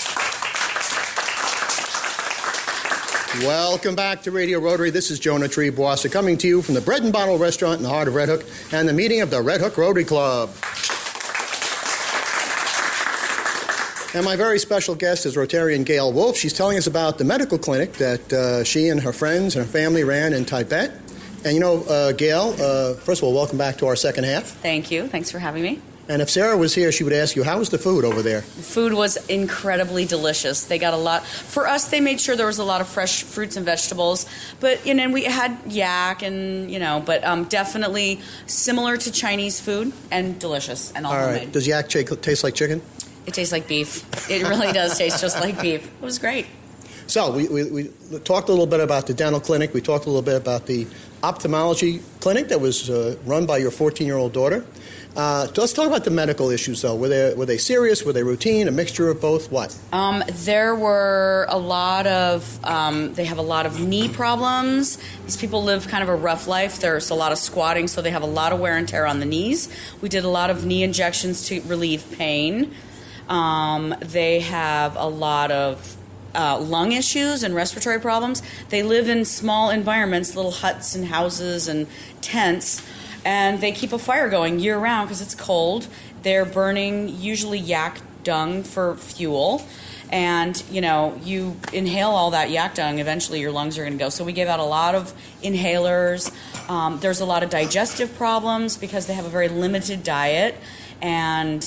Welcome 3.39 3.95
back 3.95 4.23
to 4.23 4.31
Radio 4.31 4.59
Rotary. 4.59 4.89
This 4.89 5.09
is 5.09 5.17
Jonah 5.17 5.45
Triebwasser 5.45 6.11
coming 6.11 6.37
to 6.39 6.49
you 6.49 6.61
from 6.61 6.75
the 6.75 6.81
Bread 6.81 7.03
and 7.03 7.13
Bottle 7.13 7.37
Restaurant 7.37 7.77
in 7.77 7.83
the 7.83 7.87
heart 7.87 8.09
of 8.09 8.13
Red 8.13 8.27
Hook 8.27 8.45
and 8.73 8.89
the 8.89 8.93
meeting 8.93 9.21
of 9.21 9.29
the 9.29 9.41
Red 9.41 9.61
Hook 9.61 9.77
Rotary 9.77 10.03
Club. 10.03 10.49
And 14.13 14.25
my 14.25 14.35
very 14.35 14.59
special 14.59 14.95
guest 14.95 15.25
is 15.25 15.37
Rotarian 15.37 15.85
Gail 15.85 16.11
Wolf. 16.11 16.35
She's 16.35 16.51
telling 16.51 16.77
us 16.77 16.87
about 16.87 17.19
the 17.19 17.23
medical 17.23 17.57
clinic 17.57 17.93
that 17.93 18.33
uh, 18.33 18.65
she 18.65 18.89
and 18.89 18.99
her 18.99 19.13
friends 19.13 19.55
and 19.55 19.65
her 19.65 19.71
family 19.71 20.03
ran 20.03 20.33
in 20.33 20.43
Tibet. 20.43 20.91
And 21.45 21.53
you 21.53 21.61
know, 21.61 21.83
uh, 21.83 22.11
Gail, 22.11 22.53
uh, 22.59 22.95
first 22.95 23.21
of 23.21 23.29
all, 23.29 23.33
welcome 23.33 23.57
back 23.57 23.77
to 23.77 23.87
our 23.87 23.95
second 23.95 24.25
half. 24.25 24.43
Thank 24.43 24.91
you. 24.91 25.07
Thanks 25.07 25.31
for 25.31 25.39
having 25.39 25.63
me. 25.63 25.81
And 26.09 26.21
if 26.21 26.29
Sarah 26.29 26.57
was 26.57 26.75
here, 26.75 26.91
she 26.91 27.03
would 27.03 27.13
ask 27.13 27.35
you, 27.35 27.43
how 27.43 27.59
was 27.59 27.69
the 27.69 27.77
food 27.77 28.03
over 28.03 28.21
there? 28.21 28.41
The 28.41 28.63
food 28.63 28.93
was 28.93 29.17
incredibly 29.27 30.05
delicious. 30.05 30.65
They 30.65 30.79
got 30.79 30.93
a 30.93 30.97
lot. 30.97 31.25
For 31.25 31.67
us, 31.67 31.89
they 31.89 32.01
made 32.01 32.19
sure 32.19 32.35
there 32.35 32.47
was 32.47 32.57
a 32.59 32.63
lot 32.63 32.81
of 32.81 32.87
fresh 32.87 33.23
fruits 33.23 33.55
and 33.55 33.65
vegetables. 33.65 34.25
But 34.59 34.85
you 34.85 34.93
know, 34.93 35.03
and 35.03 35.13
we 35.13 35.23
had 35.23 35.57
yak 35.67 36.21
and 36.21 36.69
you 36.71 36.79
know, 36.79 37.01
but 37.05 37.23
um, 37.23 37.45
definitely 37.45 38.19
similar 38.45 38.97
to 38.97 39.11
Chinese 39.11 39.61
food 39.61 39.93
and 40.09 40.39
delicious 40.39 40.91
and 40.93 41.05
all, 41.05 41.13
All 41.13 41.25
homemade. 41.25 41.51
Does 41.51 41.67
yak 41.67 41.87
ch- 41.87 42.05
taste 42.21 42.43
like 42.43 42.55
chicken? 42.55 42.81
It 43.25 43.33
tastes 43.33 43.51
like 43.51 43.67
beef. 43.67 44.03
It 44.29 44.47
really 44.47 44.71
does 44.73 44.97
taste 44.97 45.21
just 45.21 45.39
like 45.39 45.61
beef. 45.61 45.85
It 45.85 46.03
was 46.03 46.19
great. 46.19 46.47
So 47.07 47.31
we, 47.31 47.47
we, 47.49 47.63
we 47.69 48.19
talked 48.23 48.47
a 48.47 48.51
little 48.51 48.65
bit 48.67 48.79
about 48.79 49.07
the 49.07 49.13
dental 49.13 49.41
clinic. 49.41 49.73
We 49.73 49.81
talked 49.81 50.05
a 50.05 50.09
little 50.09 50.21
bit 50.21 50.35
about 50.35 50.65
the 50.65 50.87
ophthalmology 51.23 52.01
clinic 52.19 52.49
that 52.49 52.59
was 52.59 52.89
uh, 52.89 53.15
run 53.25 53.45
by 53.45 53.57
your 53.57 53.71
14-year-old 53.71 54.33
daughter. 54.33 54.65
Uh, 55.15 55.45
let's 55.57 55.73
talk 55.73 55.87
about 55.87 56.05
the 56.05 56.11
medical 56.11 56.49
issues, 56.49 56.81
though. 56.81 56.95
Were 56.95 57.09
they 57.09 57.33
were 57.33 57.45
they 57.45 57.57
serious? 57.57 58.03
Were 58.03 58.13
they 58.13 58.23
routine? 58.23 58.69
A 58.69 58.71
mixture 58.71 59.09
of 59.09 59.19
both? 59.19 59.51
What? 59.51 59.77
Um, 59.91 60.23
there 60.27 60.73
were 60.73 61.45
a 61.49 61.57
lot 61.57 62.07
of, 62.07 62.63
um, 62.63 63.13
they 63.15 63.25
have 63.25 63.37
a 63.37 63.43
lot 63.43 63.65
of 63.65 63.85
knee 63.85 64.07
problems. 64.07 64.97
These 65.25 65.35
people 65.35 65.63
live 65.63 65.87
kind 65.89 66.01
of 66.01 66.07
a 66.07 66.15
rough 66.15 66.47
life. 66.47 66.79
There's 66.79 67.09
a 67.09 67.15
lot 67.15 67.33
of 67.33 67.37
squatting, 67.37 67.89
so 67.89 68.01
they 68.01 68.11
have 68.11 68.21
a 68.21 68.27
lot 68.27 68.53
of 68.53 68.59
wear 68.61 68.77
and 68.77 68.87
tear 68.87 69.05
on 69.05 69.19
the 69.19 69.25
knees. 69.25 69.67
We 70.01 70.07
did 70.07 70.23
a 70.23 70.29
lot 70.29 70.49
of 70.49 70.65
knee 70.65 70.83
injections 70.83 71.45
to 71.47 71.59
relieve 71.63 72.05
pain. 72.17 72.73
Um, 73.27 73.93
they 73.99 74.39
have 74.41 74.95
a 74.95 75.07
lot 75.07 75.51
of 75.51 75.97
uh, 76.35 76.59
lung 76.59 76.91
issues 76.91 77.43
and 77.43 77.53
respiratory 77.55 77.99
problems. 77.99 78.41
They 78.69 78.83
live 78.83 79.09
in 79.09 79.25
small 79.25 79.69
environments, 79.69 80.35
little 80.35 80.51
huts 80.51 80.95
and 80.95 81.05
houses 81.05 81.67
and 81.67 81.87
tents, 82.21 82.81
and 83.25 83.61
they 83.61 83.71
keep 83.71 83.93
a 83.93 83.99
fire 83.99 84.29
going 84.29 84.59
year 84.59 84.77
round 84.77 85.07
because 85.07 85.21
it's 85.21 85.35
cold. 85.35 85.87
they're 86.23 86.45
burning 86.45 87.09
usually 87.09 87.59
yak 87.59 87.99
dung 88.23 88.63
for 88.63 88.95
fuel. 88.95 89.65
And 90.11 90.61
you 90.69 90.81
know, 90.81 91.17
you 91.23 91.55
inhale 91.71 92.09
all 92.09 92.31
that 92.31 92.49
yak 92.49 92.75
dung, 92.75 92.99
eventually 92.99 93.39
your 93.39 93.51
lungs 93.51 93.77
are 93.77 93.83
going 93.83 93.97
to 93.97 93.99
go. 93.99 94.09
So 94.09 94.23
we 94.23 94.33
gave 94.33 94.47
out 94.47 94.59
a 94.59 94.65
lot 94.65 94.93
of 94.93 95.13
inhalers. 95.41 96.31
Um, 96.69 96.99
there's 96.99 97.21
a 97.21 97.25
lot 97.25 97.43
of 97.43 97.49
digestive 97.49 98.15
problems 98.17 98.77
because 98.77 99.07
they 99.07 99.13
have 99.13 99.25
a 99.25 99.29
very 99.29 99.47
limited 99.47 100.03
diet, 100.03 100.55
and 101.01 101.63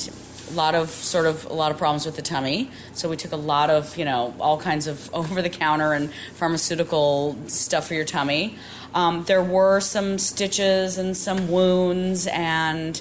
a 0.50 0.52
lot 0.54 0.74
of 0.74 0.90
sort 0.90 1.26
of 1.26 1.44
a 1.46 1.52
lot 1.52 1.70
of 1.70 1.78
problems 1.78 2.06
with 2.06 2.16
the 2.16 2.22
tummy. 2.22 2.70
So 2.92 3.08
we 3.08 3.16
took 3.16 3.32
a 3.32 3.36
lot 3.36 3.70
of 3.70 3.96
you 3.96 4.04
know 4.04 4.34
all 4.40 4.58
kinds 4.58 4.86
of 4.86 5.12
over 5.14 5.42
the 5.42 5.50
counter 5.50 5.92
and 5.92 6.12
pharmaceutical 6.34 7.36
stuff 7.46 7.88
for 7.88 7.94
your 7.94 8.04
tummy. 8.04 8.56
Um, 8.94 9.24
there 9.24 9.42
were 9.42 9.80
some 9.80 10.18
stitches 10.18 10.98
and 10.98 11.16
some 11.16 11.50
wounds, 11.50 12.28
and 12.28 13.00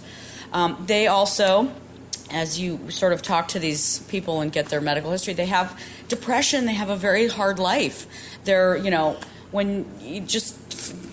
um, 0.52 0.84
they 0.88 1.06
also, 1.06 1.72
as 2.32 2.60
you 2.60 2.90
sort 2.90 3.14
of 3.14 3.22
talk 3.22 3.48
to 3.50 3.60
these 3.60 4.00
people 4.00 4.42
and 4.42 4.52
get 4.52 4.70
their 4.70 4.82
medical 4.82 5.12
history, 5.12 5.34
they 5.34 5.46
have 5.46 5.80
depression. 6.08 6.66
They 6.66 6.74
have 6.74 6.90
a 6.90 6.96
very 6.96 7.28
hard 7.28 7.60
life. 7.60 8.08
They're 8.44 8.76
you 8.78 8.90
know 8.90 9.18
when 9.52 9.86
you 10.02 10.22
just 10.22 10.58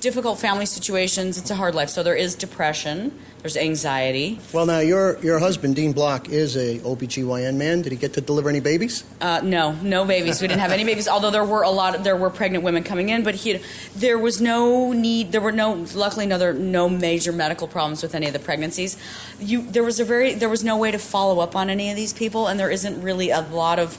difficult 0.00 0.38
family 0.38 0.66
situations. 0.66 1.38
It's 1.38 1.50
a 1.50 1.54
hard 1.54 1.74
life. 1.74 1.90
So 1.90 2.02
there 2.02 2.14
is 2.14 2.34
depression. 2.34 3.18
There's 3.42 3.56
anxiety. 3.56 4.38
Well, 4.52 4.66
now 4.66 4.80
your 4.80 5.18
your 5.20 5.38
husband 5.38 5.74
Dean 5.74 5.92
Block 5.92 6.28
is 6.28 6.56
a 6.56 6.78
OBGYN 6.80 7.54
man. 7.54 7.80
Did 7.80 7.92
he 7.92 7.96
get 7.96 8.12
to 8.14 8.20
deliver 8.20 8.50
any 8.50 8.60
babies? 8.60 9.02
Uh, 9.18 9.40
no, 9.42 9.72
no 9.72 10.04
babies. 10.04 10.42
We 10.42 10.48
didn't 10.48 10.60
have 10.60 10.72
any 10.72 10.84
babies. 10.84 11.08
Although 11.08 11.30
there 11.30 11.44
were 11.44 11.62
a 11.62 11.70
lot, 11.70 11.94
of, 11.94 12.04
there 12.04 12.16
were 12.16 12.28
pregnant 12.28 12.64
women 12.64 12.82
coming 12.82 13.08
in, 13.08 13.22
but 13.22 13.34
he, 13.34 13.60
there 13.96 14.18
was 14.18 14.42
no 14.42 14.92
need. 14.92 15.32
There 15.32 15.40
were 15.40 15.52
no, 15.52 15.86
luckily, 15.94 16.26
no, 16.26 16.36
there, 16.36 16.52
no 16.52 16.90
major 16.90 17.32
medical 17.32 17.66
problems 17.66 18.02
with 18.02 18.14
any 18.14 18.26
of 18.26 18.34
the 18.34 18.38
pregnancies. 18.38 18.98
You, 19.38 19.62
there 19.62 19.84
was 19.84 20.00
a 20.00 20.04
very, 20.04 20.34
there 20.34 20.50
was 20.50 20.62
no 20.62 20.76
way 20.76 20.90
to 20.90 20.98
follow 20.98 21.40
up 21.40 21.56
on 21.56 21.70
any 21.70 21.88
of 21.88 21.96
these 21.96 22.12
people, 22.12 22.46
and 22.46 22.60
there 22.60 22.70
isn't 22.70 23.00
really 23.00 23.30
a 23.30 23.40
lot 23.40 23.78
of 23.78 23.96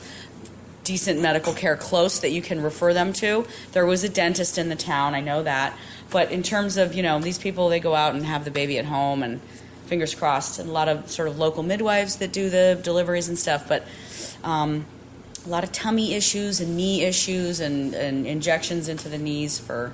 decent 0.83 1.19
medical 1.19 1.53
care 1.53 1.75
close 1.75 2.19
that 2.19 2.31
you 2.31 2.41
can 2.41 2.61
refer 2.61 2.93
them 2.93 3.13
to. 3.13 3.45
There 3.71 3.85
was 3.85 4.03
a 4.03 4.09
dentist 4.09 4.57
in 4.57 4.69
the 4.69 4.75
town. 4.75 5.15
I 5.15 5.21
know 5.21 5.43
that. 5.43 5.75
But 6.11 6.31
in 6.31 6.43
terms 6.43 6.77
of, 6.77 6.93
you 6.93 7.03
know, 7.03 7.19
these 7.19 7.37
people, 7.37 7.69
they 7.69 7.79
go 7.79 7.95
out 7.95 8.13
and 8.13 8.25
have 8.25 8.45
the 8.45 8.51
baby 8.51 8.77
at 8.77 8.85
home 8.85 9.23
and 9.23 9.41
fingers 9.85 10.13
crossed. 10.13 10.59
And 10.59 10.69
a 10.69 10.71
lot 10.71 10.87
of 10.87 11.09
sort 11.09 11.27
of 11.27 11.39
local 11.39 11.63
midwives 11.63 12.17
that 12.17 12.31
do 12.31 12.49
the 12.49 12.79
deliveries 12.81 13.29
and 13.29 13.39
stuff. 13.39 13.67
But 13.67 13.85
um, 14.43 14.85
a 15.45 15.49
lot 15.49 15.63
of 15.63 15.71
tummy 15.71 16.13
issues 16.13 16.59
and 16.59 16.77
knee 16.77 17.03
issues 17.03 17.59
and, 17.59 17.93
and 17.93 18.27
injections 18.27 18.87
into 18.87 19.09
the 19.09 19.17
knees 19.17 19.57
for 19.59 19.93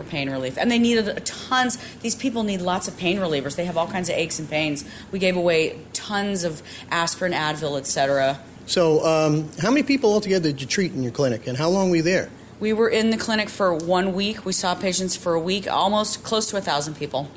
for 0.00 0.10
pain 0.10 0.30
relief. 0.30 0.56
And 0.56 0.70
they 0.70 0.78
needed 0.78 1.24
tons. 1.26 1.76
These 2.00 2.14
people 2.14 2.42
need 2.42 2.62
lots 2.62 2.88
of 2.88 2.96
pain 2.96 3.18
relievers. 3.18 3.56
They 3.56 3.66
have 3.66 3.76
all 3.76 3.86
kinds 3.86 4.08
of 4.08 4.16
aches 4.16 4.38
and 4.38 4.48
pains. 4.48 4.84
We 5.12 5.18
gave 5.18 5.36
away 5.36 5.78
tons 5.92 6.42
of 6.42 6.62
aspirin, 6.90 7.32
Advil, 7.32 7.78
etc. 7.78 8.40
So, 8.66 9.04
um, 9.04 9.50
how 9.60 9.70
many 9.70 9.82
people 9.82 10.12
altogether 10.12 10.50
did 10.50 10.60
you 10.60 10.66
treat 10.66 10.92
in 10.92 11.02
your 11.02 11.12
clinic, 11.12 11.46
and 11.46 11.58
how 11.58 11.68
long 11.68 11.90
were 11.90 11.96
you 11.96 12.02
there? 12.02 12.30
We 12.60 12.74
were 12.74 12.90
in 12.90 13.10
the 13.10 13.16
clinic 13.16 13.48
for 13.48 13.74
one 13.74 14.12
week. 14.12 14.44
We 14.44 14.52
saw 14.52 14.74
patients 14.74 15.16
for 15.16 15.32
a 15.34 15.40
week, 15.40 15.66
almost 15.70 16.22
close 16.22 16.50
to 16.50 16.58
a 16.58 16.60
thousand 16.60 16.94
people. 16.94 17.28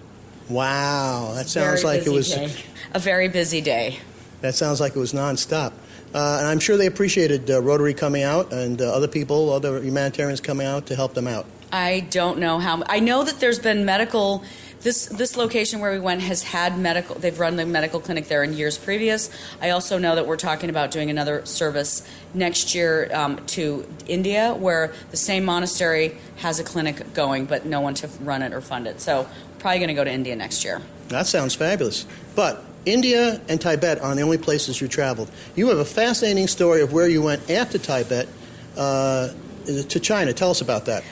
Wow, 0.50 1.32
that 1.36 1.48
sounds 1.48 1.82
Very 1.82 1.98
like 2.00 2.06
it 2.06 2.12
was. 2.12 2.30
day. 2.30 2.52
a 2.94 3.00
very 3.00 3.30
busy 3.30 3.62
day. 3.62 4.00
That 4.42 4.54
sounds 4.54 4.82
like 4.82 4.96
it 4.96 5.00
was 5.00 5.14
nonstop. 5.14 5.72
Uh, 6.14 6.38
and 6.40 6.48
I'm 6.48 6.60
sure 6.60 6.76
they 6.76 6.86
appreciated 6.86 7.50
uh, 7.50 7.62
Rotary 7.62 7.94
coming 7.94 8.24
out 8.24 8.52
and 8.52 8.82
uh, 8.82 8.94
other 8.94 9.08
people, 9.08 9.52
other 9.52 9.82
humanitarians 9.82 10.42
coming 10.42 10.68
out 10.68 10.88
to 10.88 10.96
help 10.96 11.14
them 11.14 11.28
out. 11.28 11.46
I 11.72 12.02
don't 12.12 12.38
know 12.38 12.60
how. 12.60 12.84
I 12.88 13.00
know 13.00 13.24
that 13.24 13.40
there's 13.40 13.58
been 13.60 13.86
medical. 13.86 14.44
This 14.84 15.06
this 15.06 15.38
location 15.38 15.80
where 15.80 15.94
we 15.94 16.00
went 16.00 16.22
has 16.22 16.44
had 16.44 16.78
medical. 16.78 17.16
They've 17.16 17.40
run 17.40 17.56
the 17.56 17.66
medical 17.66 18.02
clinic 18.02 18.28
there 18.28 18.44
in 18.44 18.52
years 18.52 18.78
previous. 18.78 19.30
I 19.62 19.70
also 19.70 19.98
know 19.98 20.16
that 20.16 20.28
we're 20.28 20.36
talking 20.36 20.70
about 20.70 20.92
doing 20.92 21.10
another 21.10 21.46
service 21.46 22.06
next 22.34 22.76
year 22.76 23.10
um, 23.14 23.38
to 23.48 23.88
India, 24.08 24.54
where 24.54 24.94
the 25.12 25.18
same 25.18 25.46
monastery 25.46 26.18
has 26.38 26.60
a 26.60 26.66
clinic 26.66 27.14
going, 27.14 27.46
but 27.46 27.66
no 27.66 27.80
one 27.80 27.94
to 27.96 28.08
run 28.20 28.42
it 28.42 28.52
or 28.52 28.60
fund 28.60 28.86
it. 28.86 29.00
So 29.00 29.26
probably 29.60 29.80
going 29.80 29.88
to 29.88 29.94
go 29.94 30.04
to 30.04 30.12
India 30.12 30.36
next 30.36 30.66
year. 30.66 30.82
That 31.08 31.28
sounds 31.28 31.56
fabulous. 31.56 32.06
But 32.36 32.62
India 32.86 33.40
and 33.48 33.62
Tibet 33.62 34.02
aren't 34.02 34.18
the 34.18 34.24
only 34.24 34.38
places 34.38 34.82
you 34.82 34.90
traveled. 34.90 35.32
You 35.56 35.70
have 35.70 35.78
a 35.78 35.86
fascinating 35.86 36.48
story 36.48 36.82
of 36.82 36.92
where 36.92 37.08
you 37.08 37.22
went 37.22 37.50
after 37.50 37.78
Tibet 37.78 38.28
uh, 38.76 39.30
to 39.66 40.00
China. 40.02 40.34
Tell 40.34 40.52
us 40.52 40.60
about 40.60 40.86
that. 40.86 41.06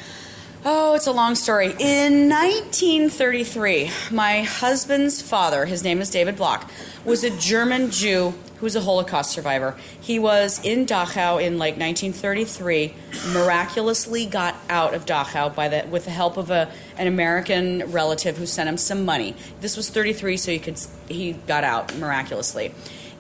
Oh, 0.64 0.94
it's 0.94 1.08
a 1.08 1.12
long 1.12 1.34
story. 1.34 1.74
In 1.80 2.30
1933, 2.30 3.90
my 4.12 4.44
husband's 4.44 5.20
father, 5.20 5.66
his 5.66 5.84
name 5.84 6.00
is 6.02 6.12
David 6.12 6.36
Block, 6.36 6.70
was 7.04 7.24
a 7.24 7.36
German 7.36 7.90
Jew 7.90 8.36
who 8.58 8.66
was 8.68 8.76
a 8.76 8.82
Holocaust 8.82 9.32
survivor. 9.32 9.76
He 10.00 10.20
was 10.20 10.64
in 10.64 10.86
Dachau 10.86 11.42
in 11.42 11.58
like 11.58 11.80
1933, 11.80 12.94
miraculously 13.34 14.28
got 14.28 14.56
out 14.70 14.94
of 14.94 15.08
Dachau 15.08 15.56
by 15.56 15.68
the, 15.68 15.88
with 15.90 16.06
the 16.06 16.12
help 16.12 16.38
of 16.38 16.52
a, 16.52 16.72
an 16.96 17.08
American 17.08 17.92
relative 17.92 18.38
who 18.38 18.46
sent 18.46 18.70
him 18.70 18.78
some 18.78 19.04
money. 19.04 19.36
This 19.62 19.76
was 19.76 19.90
33, 19.90 20.38
so 20.38 20.52
he, 20.52 20.60
could, 20.60 20.80
he 21.10 21.34
got 21.48 21.64
out 21.64 21.98
miraculously. 21.98 22.72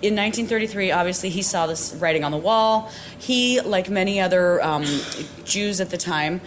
In 0.03 0.15
1933, 0.15 0.91
obviously, 0.91 1.29
he 1.29 1.43
saw 1.43 1.67
this 1.67 1.93
writing 1.93 2.23
on 2.23 2.31
the 2.31 2.37
wall. 2.37 2.91
He, 3.19 3.61
like 3.61 3.87
many 3.87 4.19
other 4.19 4.59
um, 4.63 4.83
Jews 5.43 5.79
at 5.79 5.91
the 5.91 5.97
time, 5.97 6.41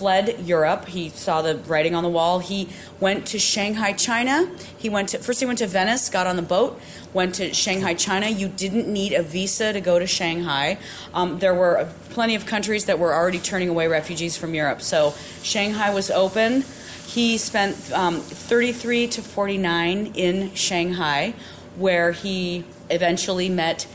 fled 0.00 0.46
Europe. 0.46 0.86
He 0.86 1.10
saw 1.10 1.42
the 1.42 1.56
writing 1.56 1.94
on 1.94 2.02
the 2.02 2.08
wall. 2.08 2.38
He 2.38 2.70
went 3.00 3.26
to 3.26 3.38
Shanghai, 3.38 3.92
China. 3.92 4.50
He 4.78 4.88
went 4.88 5.10
to 5.10 5.18
first 5.18 5.40
he 5.40 5.44
went 5.44 5.58
to 5.58 5.66
Venice, 5.66 6.08
got 6.08 6.26
on 6.26 6.36
the 6.36 6.48
boat, 6.56 6.80
went 7.12 7.34
to 7.34 7.52
Shanghai, 7.52 7.92
China. 7.92 8.26
You 8.26 8.48
didn't 8.48 8.88
need 8.88 9.12
a 9.12 9.22
visa 9.22 9.74
to 9.74 9.80
go 9.82 9.98
to 9.98 10.06
Shanghai. 10.06 10.78
Um, 11.12 11.38
there 11.38 11.54
were 11.54 11.86
plenty 12.08 12.34
of 12.34 12.46
countries 12.46 12.86
that 12.86 12.98
were 12.98 13.12
already 13.12 13.40
turning 13.40 13.68
away 13.68 13.88
refugees 13.88 14.38
from 14.38 14.54
Europe, 14.54 14.80
so 14.80 15.12
Shanghai 15.42 15.92
was 15.92 16.10
open. 16.10 16.64
He 17.06 17.36
spent 17.36 17.76
um, 17.92 18.20
33 18.20 19.06
to 19.08 19.20
49 19.20 20.12
in 20.14 20.54
Shanghai, 20.54 21.34
where 21.76 22.12
he 22.12 22.64
eventually 22.88 23.50
met 23.50 23.86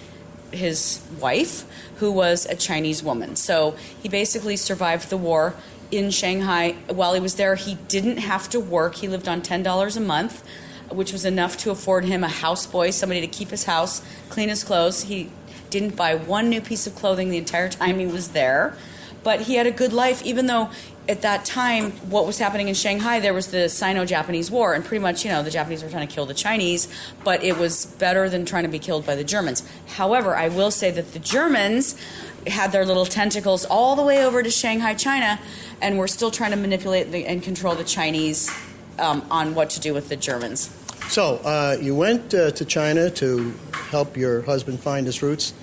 his 0.51 1.01
wife, 1.19 1.65
who 1.97 2.11
was 2.11 2.45
a 2.45 2.55
Chinese 2.55 3.01
woman. 3.01 3.35
So 3.35 3.75
he 4.03 4.09
basically 4.09 4.55
survived 4.55 5.09
the 5.09 5.17
war 5.17 5.55
in 5.91 6.09
Shanghai. 6.11 6.75
While 6.87 7.13
he 7.13 7.19
was 7.19 7.35
there, 7.35 7.55
he 7.55 7.75
didn't 7.87 8.17
have 8.17 8.49
to 8.49 8.59
work. 8.59 8.95
He 8.95 9.07
lived 9.07 9.27
on 9.27 9.41
$10 9.41 9.97
a 9.97 9.99
month, 9.99 10.43
which 10.89 11.11
was 11.11 11.25
enough 11.25 11.57
to 11.57 11.71
afford 11.71 12.05
him 12.05 12.23
a 12.23 12.27
houseboy, 12.27 12.93
somebody 12.93 13.21
to 13.21 13.27
keep 13.27 13.49
his 13.49 13.65
house, 13.65 14.01
clean 14.29 14.49
his 14.49 14.63
clothes. 14.63 15.03
He 15.03 15.31
didn't 15.69 15.95
buy 15.95 16.15
one 16.15 16.49
new 16.49 16.61
piece 16.61 16.87
of 16.87 16.95
clothing 16.95 17.29
the 17.29 17.37
entire 17.37 17.69
time 17.69 17.99
he 17.99 18.05
was 18.05 18.29
there. 18.29 18.75
But 19.23 19.41
he 19.41 19.55
had 19.55 19.65
a 19.65 19.71
good 19.71 19.91
life, 19.91 20.23
even 20.23 20.45
though 20.45 20.69
at 21.07 21.21
that 21.21 21.45
time, 21.45 21.91
what 22.09 22.25
was 22.25 22.39
happening 22.39 22.67
in 22.67 22.73
Shanghai, 22.73 23.19
there 23.19 23.33
was 23.33 23.47
the 23.47 23.69
Sino 23.69 24.05
Japanese 24.05 24.49
War, 24.49 24.73
and 24.73 24.83
pretty 24.83 25.01
much, 25.01 25.23
you 25.23 25.31
know, 25.31 25.43
the 25.43 25.51
Japanese 25.51 25.83
were 25.83 25.89
trying 25.89 26.07
to 26.07 26.13
kill 26.13 26.25
the 26.25 26.33
Chinese, 26.33 26.87
but 27.23 27.43
it 27.43 27.57
was 27.57 27.85
better 27.85 28.29
than 28.29 28.45
trying 28.45 28.63
to 28.63 28.69
be 28.69 28.79
killed 28.79 29.05
by 29.05 29.15
the 29.15 29.23
Germans. 29.23 29.67
However, 29.87 30.35
I 30.35 30.47
will 30.47 30.71
say 30.71 30.91
that 30.91 31.13
the 31.13 31.19
Germans 31.19 31.95
had 32.47 32.71
their 32.71 32.85
little 32.85 33.05
tentacles 33.05 33.65
all 33.65 33.95
the 33.95 34.03
way 34.03 34.23
over 34.23 34.43
to 34.43 34.49
Shanghai, 34.49 34.93
China, 34.93 35.39
and 35.81 35.97
were 35.97 36.07
still 36.07 36.31
trying 36.31 36.51
to 36.51 36.57
manipulate 36.57 37.11
the, 37.11 37.25
and 37.25 37.41
control 37.41 37.75
the 37.75 37.83
Chinese 37.83 38.49
um, 38.99 39.25
on 39.29 39.55
what 39.55 39.69
to 39.71 39.79
do 39.79 39.93
with 39.93 40.09
the 40.09 40.15
Germans. 40.15 40.69
So 41.09 41.37
uh, 41.43 41.77
you 41.79 41.95
went 41.95 42.33
uh, 42.33 42.51
to 42.51 42.65
China 42.65 43.09
to 43.11 43.53
help 43.89 44.17
your 44.17 44.41
husband 44.41 44.79
find 44.79 45.05
his 45.05 45.21
roots, 45.21 45.53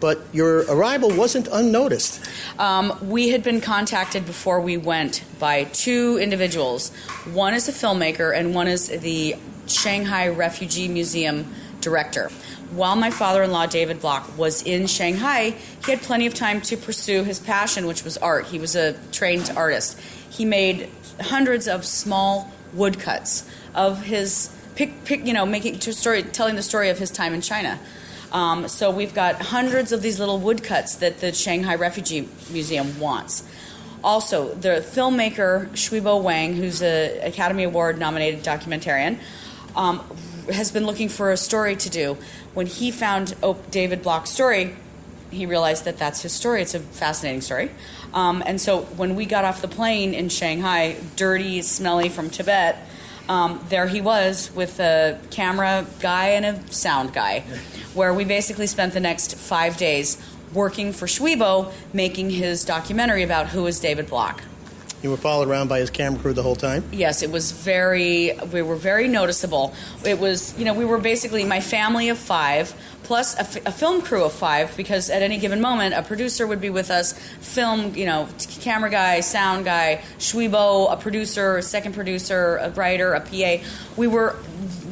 but 0.00 0.20
your 0.32 0.60
arrival 0.72 1.10
wasn't 1.10 1.48
unnoticed. 1.50 2.28
Um, 2.58 2.96
we 3.02 3.28
had 3.28 3.42
been 3.42 3.60
contacted 3.60 4.26
before 4.26 4.60
we 4.60 4.76
went 4.76 5.24
by 5.38 5.64
two 5.64 6.18
individuals. 6.20 6.94
One 7.32 7.54
is 7.54 7.68
a 7.68 7.72
filmmaker, 7.72 8.36
and 8.36 8.54
one 8.54 8.68
is 8.68 8.88
the 8.88 9.36
Shanghai 9.66 10.28
Refugee 10.28 10.88
Museum 10.88 11.46
director. 11.80 12.30
While 12.70 12.96
my 12.96 13.10
father 13.10 13.42
in 13.42 13.50
law, 13.50 13.66
David 13.66 14.00
Block, 14.00 14.36
was 14.36 14.62
in 14.62 14.86
Shanghai, 14.86 15.54
he 15.84 15.90
had 15.90 16.02
plenty 16.02 16.26
of 16.26 16.34
time 16.34 16.60
to 16.62 16.76
pursue 16.76 17.24
his 17.24 17.38
passion, 17.38 17.86
which 17.86 18.04
was 18.04 18.18
art. 18.18 18.46
He 18.46 18.58
was 18.58 18.76
a 18.76 18.92
trained 19.10 19.50
artist. 19.56 19.98
He 20.30 20.44
made 20.44 20.90
hundreds 21.20 21.66
of 21.66 21.84
small 21.84 22.52
woodcuts 22.74 23.48
of 23.74 24.02
his 24.02 24.54
pick, 24.74 25.04
pick 25.04 25.26
you 25.26 25.32
know, 25.32 25.46
making 25.46 25.78
to 25.80 25.92
story, 25.92 26.22
telling 26.22 26.56
the 26.56 26.62
story 26.62 26.90
of 26.90 26.98
his 26.98 27.10
time 27.10 27.32
in 27.32 27.40
China. 27.40 27.80
Um, 28.32 28.68
so 28.68 28.90
we've 28.90 29.14
got 29.14 29.40
hundreds 29.40 29.90
of 29.90 30.02
these 30.02 30.20
little 30.20 30.38
woodcuts 30.38 30.96
that 30.96 31.20
the 31.20 31.32
Shanghai 31.32 31.74
Refugee 31.74 32.28
Museum 32.50 33.00
wants. 33.00 33.48
Also, 34.04 34.54
the 34.54 34.84
filmmaker 34.86 35.68
Shuibo 35.70 36.22
Wang, 36.22 36.54
who's 36.54 36.82
an 36.82 37.20
Academy 37.26 37.64
Award 37.64 37.98
nominated 37.98 38.44
documentarian, 38.44 39.18
um, 39.74 39.98
has 40.50 40.70
been 40.70 40.86
looking 40.86 41.08
for 41.08 41.30
a 41.30 41.36
story 41.36 41.76
to 41.76 41.90
do. 41.90 42.16
When 42.54 42.66
he 42.66 42.90
found 42.90 43.34
David 43.70 44.02
Block's 44.02 44.30
story, 44.30 44.74
he 45.30 45.46
realized 45.46 45.84
that 45.84 45.98
that's 45.98 46.22
his 46.22 46.32
story. 46.32 46.62
It's 46.62 46.74
a 46.74 46.80
fascinating 46.80 47.42
story. 47.42 47.70
Um, 48.14 48.42
and 48.46 48.60
so 48.60 48.82
when 48.82 49.14
we 49.14 49.26
got 49.26 49.44
off 49.44 49.60
the 49.60 49.68
plane 49.68 50.14
in 50.14 50.28
Shanghai, 50.28 50.96
dirty, 51.16 51.62
smelly 51.62 52.08
from 52.08 52.30
Tibet, 52.30 52.78
um, 53.28 53.62
there 53.68 53.86
he 53.86 54.00
was 54.00 54.50
with 54.54 54.80
a 54.80 55.20
camera 55.30 55.86
guy 56.00 56.28
and 56.28 56.46
a 56.46 56.72
sound 56.72 57.12
guy, 57.12 57.40
where 57.92 58.14
we 58.14 58.24
basically 58.24 58.66
spent 58.66 58.94
the 58.94 59.00
next 59.00 59.36
five 59.36 59.76
days 59.76 60.16
working 60.54 60.92
for 60.94 61.06
Shuibo, 61.06 61.70
making 61.92 62.30
his 62.30 62.64
documentary 62.64 63.22
about 63.22 63.48
who 63.48 63.66
is 63.66 63.80
David 63.80 64.08
Block. 64.08 64.42
You 65.02 65.10
were 65.10 65.16
followed 65.16 65.48
around 65.48 65.68
by 65.68 65.78
his 65.78 65.90
camera 65.90 66.20
crew 66.20 66.32
the 66.32 66.42
whole 66.42 66.56
time? 66.56 66.82
Yes, 66.90 67.22
it 67.22 67.30
was 67.30 67.52
very, 67.52 68.32
we 68.52 68.62
were 68.62 68.74
very 68.74 69.06
noticeable. 69.06 69.72
It 70.04 70.18
was, 70.18 70.58
you 70.58 70.64
know, 70.64 70.74
we 70.74 70.84
were 70.84 70.98
basically 70.98 71.44
my 71.44 71.60
family 71.60 72.08
of 72.08 72.18
five 72.18 72.74
plus 73.04 73.36
a, 73.36 73.40
f- 73.40 73.66
a 73.66 73.72
film 73.72 74.02
crew 74.02 74.24
of 74.24 74.32
five 74.32 74.76
because 74.76 75.08
at 75.08 75.22
any 75.22 75.38
given 75.38 75.60
moment 75.60 75.94
a 75.94 76.02
producer 76.02 76.46
would 76.46 76.60
be 76.60 76.68
with 76.68 76.90
us, 76.90 77.12
film, 77.40 77.94
you 77.94 78.04
know, 78.06 78.28
t- 78.38 78.60
camera 78.60 78.90
guy, 78.90 79.20
sound 79.20 79.64
guy, 79.64 80.02
Shuibo, 80.18 80.92
a 80.92 80.96
producer, 80.96 81.56
a 81.56 81.62
second 81.62 81.94
producer, 81.94 82.56
a 82.56 82.70
writer, 82.70 83.14
a 83.14 83.20
PA. 83.20 83.64
We 83.96 84.08
were 84.08 84.36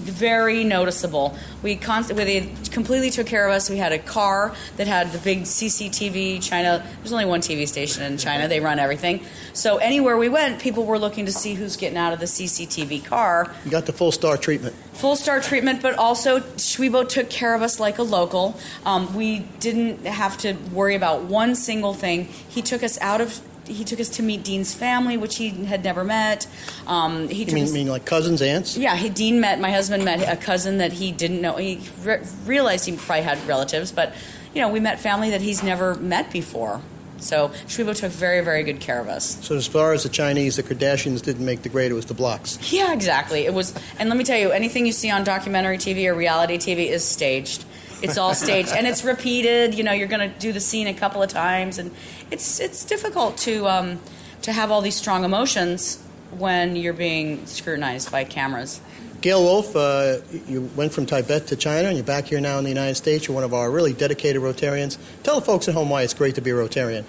very 0.09 0.65
noticeable. 0.65 1.37
We 1.63 1.77
constantly 1.77 2.25
they 2.25 2.55
completely 2.71 3.11
took 3.11 3.27
care 3.27 3.47
of 3.47 3.53
us. 3.53 3.71
We 3.71 3.77
had 3.77 3.93
a 3.93 3.99
car 3.99 4.55
that 4.77 4.87
had 4.87 5.13
the 5.13 5.19
big 5.19 5.43
CCTV. 5.43 6.43
China, 6.43 6.85
there's 6.99 7.13
only 7.13 7.25
one 7.25 7.41
TV 7.41 7.67
station 7.67 8.03
in 8.03 8.19
China. 8.19 8.49
They 8.49 8.61
run 8.61 8.79
everything. 8.79 9.25
So 9.53 9.79
anywhere 9.79 10.17
we 10.17 10.29
went, 10.29 10.61
people 10.61 10.85
were 10.85 10.99
looking 10.99 11.27
to 11.27 11.33
see 11.33 11.55
who's 11.55 11.77
getting 11.77 11.99
out 11.99 12.13
of 12.13 12.21
the 12.21 12.27
CCTV 12.27 13.05
car. 13.05 13.55
You 13.65 13.71
got 13.71 13.87
the 13.87 13.93
full 13.93 14.13
star 14.13 14.37
treatment. 14.37 14.75
Full 14.95 15.17
star 15.17 15.41
treatment, 15.41 15.83
but 15.83 15.95
also 15.97 16.41
Shuibo 16.41 17.09
took 17.09 17.31
care 17.31 17.55
of 17.55 17.63
us 17.63 17.79
like 17.81 17.99
a 17.99 18.03
local. 18.03 18.59
Um, 18.85 19.15
we 19.15 19.41
didn't 19.61 20.07
have 20.07 20.39
to 20.39 20.55
worry 20.73 20.95
about 20.95 21.25
one 21.25 21.55
single 21.55 21.95
thing. 21.95 22.25
He 22.49 22.63
took 22.63 22.83
us 22.83 22.99
out 23.01 23.21
of 23.21 23.41
he 23.69 23.85
took 23.85 24.01
us 24.01 24.09
to 24.11 24.23
meet 24.23 24.43
Dean's 24.45 24.75
family, 24.75 25.17
which 25.17 25.37
he 25.37 25.51
had 25.51 25.83
never 25.85 26.05
met. 26.05 26.47
Um, 26.87 27.29
he 27.29 27.41
You 27.41 27.45
took 27.47 27.55
mean, 27.55 27.65
us, 27.65 27.73
mean 27.73 27.89
like 27.89 28.05
cousins, 28.05 28.41
aunts? 28.43 28.77
yeah, 28.77 28.97
he, 28.97 29.09
Dean 29.09 29.41
met 29.41 29.61
my 29.61 29.71
husband 29.71 30.05
met 30.05 30.21
a 30.31 30.37
cousin 30.37 30.79
that 30.79 30.93
he 30.93 31.13
didn't 31.13 31.41
know. 31.41 31.57
He 31.57 31.81
re- 32.03 32.23
realized 32.45 32.87
he 32.87 32.97
probably 32.97 33.23
had 33.23 33.45
relatives, 33.47 33.93
but 33.93 34.15
you 34.55 34.61
know, 34.63 34.69
we 34.69 34.81
met 34.81 35.01
family 35.01 35.31
that 35.31 35.43
he's 35.43 35.63
never 35.63 35.95
met 35.97 36.31
before. 36.33 36.81
So 37.19 37.49
Shuibo 37.67 37.95
took 37.95 38.13
very, 38.13 38.43
very 38.43 38.63
good 38.63 38.81
care 38.81 39.01
of 39.01 39.09
us. 39.09 39.45
So 39.45 39.57
as 39.57 39.67
far 39.67 39.93
as 39.93 40.03
the 40.03 40.09
Chinese, 40.09 40.57
the 40.57 40.63
Kardashians 40.63 41.23
didn't 41.23 41.45
make 41.45 41.63
the 41.63 41.69
grade, 41.69 41.91
it 41.91 41.95
was 41.95 42.07
the 42.07 42.15
blocks. 42.15 42.73
Yeah, 42.73 42.93
exactly. 42.93 43.47
It 43.47 43.55
was, 43.55 43.75
and 43.99 44.09
let 44.09 44.19
me 44.19 44.25
tell 44.25 44.39
you, 44.39 44.51
anything 44.51 44.87
you 44.87 44.93
see 44.93 45.11
on 45.11 45.25
documentary 45.25 45.79
TV 45.79 46.07
or 46.07 46.15
reality 46.15 46.59
TV 46.59 46.89
is 46.89 47.05
staged. 47.05 47.65
It's 48.03 48.19
all 48.19 48.35
staged, 48.35 48.73
and 48.73 48.87
it's 48.87 49.05
repeated. 49.05 49.75
You 49.75 49.83
know, 49.83 49.93
you're 49.93 50.07
going 50.09 50.31
to 50.31 50.39
do 50.39 50.53
the 50.53 50.61
scene 50.61 50.87
a 50.87 50.95
couple 50.95 51.23
of 51.23 51.31
times, 51.31 51.79
and 51.79 51.91
it's 52.31 52.61
it's 52.61 52.85
difficult 52.85 53.39
to 53.39 53.67
um, 53.67 54.01
to 54.43 54.53
have 54.53 54.71
all 54.71 54.83
these 54.83 54.97
strong 54.97 55.25
emotions 55.25 56.03
when 56.37 56.77
you're 56.77 56.93
being 56.93 57.47
scrutinized 57.47 58.13
by 58.13 58.25
cameras. 58.25 58.81
Gail 59.27 59.43
Wolf, 59.43 59.75
uh, 59.75 60.19
you 60.47 60.71
went 60.77 60.93
from 60.93 61.05
Tibet 61.05 61.49
to 61.49 61.57
China, 61.57 61.89
and 61.89 61.97
you're 61.97 62.07
back 62.07 62.27
here 62.27 62.39
now 62.39 62.59
in 62.59 62.63
the 62.63 62.71
United 62.71 62.95
States. 62.95 63.27
You're 63.27 63.35
one 63.35 63.43
of 63.43 63.53
our 63.53 63.69
really 63.69 63.93
dedicated 63.93 64.41
Rotarians. 64.41 64.99
Tell 65.25 65.35
the 65.35 65.45
folks 65.45 65.67
at 65.67 65.75
home 65.75 65.91
why 65.91 66.03
it's 66.03 66.15
great 66.15 66.37
to 66.37 66.41
be 66.41 66.51
a 66.51 66.55
Rotarian. 66.55 67.03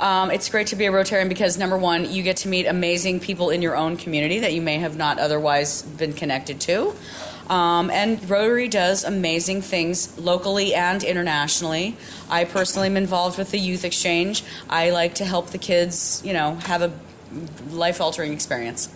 Um, 0.00 0.30
it's 0.30 0.48
great 0.48 0.68
to 0.68 0.76
be 0.76 0.86
a 0.86 0.90
Rotarian 0.90 1.28
because 1.28 1.58
number 1.58 1.76
one, 1.76 2.10
you 2.10 2.22
get 2.22 2.38
to 2.38 2.48
meet 2.48 2.64
amazing 2.64 3.20
people 3.20 3.50
in 3.50 3.60
your 3.60 3.76
own 3.76 3.98
community 3.98 4.38
that 4.38 4.54
you 4.54 4.62
may 4.62 4.78
have 4.78 4.96
not 4.96 5.18
otherwise 5.18 5.82
been 5.82 6.14
connected 6.14 6.58
to. 6.62 6.94
Um, 7.50 7.90
and 7.90 8.30
Rotary 8.30 8.68
does 8.68 9.04
amazing 9.04 9.60
things 9.60 10.18
locally 10.18 10.74
and 10.74 11.04
internationally. 11.04 11.98
I 12.30 12.44
personally 12.44 12.86
am 12.86 12.96
involved 12.96 13.36
with 13.36 13.50
the 13.50 13.58
youth 13.58 13.84
exchange. 13.84 14.42
I 14.70 14.88
like 14.88 15.16
to 15.16 15.26
help 15.26 15.50
the 15.50 15.58
kids, 15.58 16.22
you 16.24 16.32
know, 16.32 16.54
have 16.54 16.80
a 16.80 16.92
life 17.68 18.00
altering 18.00 18.32
experience. 18.32 18.88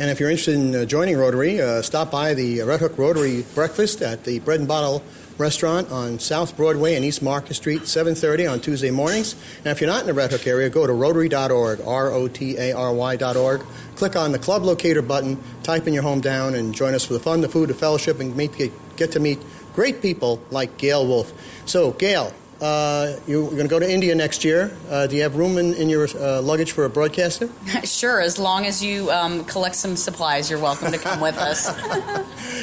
And 0.00 0.08
if 0.08 0.18
you're 0.18 0.30
interested 0.30 0.54
in 0.54 0.74
uh, 0.74 0.84
joining 0.86 1.18
Rotary, 1.18 1.60
uh, 1.60 1.82
stop 1.82 2.10
by 2.10 2.32
the 2.32 2.62
Red 2.62 2.80
Hook 2.80 2.96
Rotary 2.96 3.44
Breakfast 3.54 4.00
at 4.00 4.24
the 4.24 4.38
Bread 4.38 4.60
and 4.60 4.66
Bottle 4.66 5.02
Restaurant 5.36 5.90
on 5.90 6.18
South 6.18 6.56
Broadway 6.56 6.94
and 6.94 7.04
East 7.04 7.20
Market 7.20 7.52
Street, 7.52 7.82
7:30 7.82 8.50
on 8.50 8.60
Tuesday 8.60 8.90
mornings. 8.90 9.34
And 9.58 9.66
if 9.66 9.78
you're 9.78 9.90
not 9.90 10.00
in 10.00 10.06
the 10.06 10.14
Red 10.14 10.30
Hook 10.30 10.46
area, 10.46 10.70
go 10.70 10.86
to 10.86 10.92
Rotary.org, 10.94 11.82
R-O-T-A-R-Y.org. 11.86 13.60
Click 13.96 14.16
on 14.16 14.32
the 14.32 14.38
Club 14.38 14.64
Locator 14.64 15.02
button, 15.02 15.38
type 15.62 15.86
in 15.86 15.92
your 15.92 16.02
hometown, 16.02 16.54
and 16.54 16.74
join 16.74 16.94
us 16.94 17.04
for 17.04 17.12
the 17.12 17.20
fun, 17.20 17.42
the 17.42 17.48
food, 17.50 17.68
the 17.68 17.74
fellowship, 17.74 18.20
and 18.20 18.34
meet, 18.34 18.52
get 18.96 19.12
to 19.12 19.20
meet 19.20 19.38
great 19.74 20.00
people 20.00 20.40
like 20.50 20.78
Gail 20.78 21.06
Wolf. 21.06 21.30
So, 21.66 21.90
Gail, 21.92 22.32
uh, 22.60 23.16
you're 23.26 23.44
going 23.44 23.62
to 23.62 23.68
go 23.68 23.78
to 23.78 23.90
India 23.90 24.14
next 24.14 24.44
year. 24.44 24.76
Uh, 24.88 25.06
do 25.06 25.16
you 25.16 25.22
have 25.22 25.36
room 25.36 25.56
in, 25.58 25.74
in 25.74 25.88
your 25.88 26.08
uh, 26.16 26.42
luggage 26.42 26.72
for 26.72 26.84
a 26.84 26.90
broadcaster? 26.90 27.48
sure, 27.84 28.20
as 28.20 28.38
long 28.38 28.66
as 28.66 28.84
you 28.84 29.10
um, 29.10 29.44
collect 29.44 29.76
some 29.76 29.96
supplies, 29.96 30.50
you're 30.50 30.60
welcome 30.60 30.92
to 30.92 30.98
come 30.98 31.20
with 31.20 31.36
us. 31.38 31.70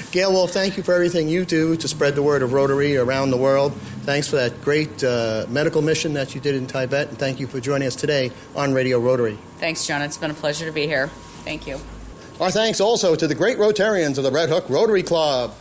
Gail 0.12 0.32
Wolf, 0.32 0.52
thank 0.52 0.78
you 0.78 0.84
for 0.84 0.94
everything 0.94 1.28
you 1.28 1.46
do 1.46 1.76
to 1.78 1.88
spread 1.88 2.16
the 2.16 2.22
word 2.22 2.42
of 2.42 2.54
Rotary 2.54 2.98
around 2.98 3.32
the 3.32 3.38
world. 3.38 3.74
Thanks 4.04 4.28
for 4.28 4.38
that 4.38 4.62
great 4.62 5.04
uh, 5.04 5.46
medical 5.50 5.82
mission 5.82 6.14
that 6.14 6.36
you 6.36 6.42
did 6.42 6.56
in 6.56 6.68
Tibet, 6.68 7.10
and 7.10 7.18
thank 7.18 7.40
you 7.40 7.48
for 7.48 7.60
joining 7.60 7.88
us 7.88 7.96
today 7.96 8.32
on 8.56 8.74
Radio 8.74 9.00
Rotary. 9.00 9.38
Thanks, 9.58 9.86
John. 9.86 10.02
It's 10.02 10.18
been 10.18 10.32
a 10.32 10.36
pleasure 10.36 10.66
to 10.66 10.72
be 10.72 10.86
here. 10.86 11.08
Thank 11.44 11.68
you. 11.68 11.80
Our 12.40 12.52
thanks 12.52 12.80
also 12.80 13.16
to 13.16 13.28
the 13.28 13.36
great 13.36 13.58
Rotarians 13.58 14.18
of 14.18 14.24
the 14.24 14.32
Red 14.32 14.50
Hook 14.50 14.70
Rotary 14.70 15.02
Club. 15.02 15.56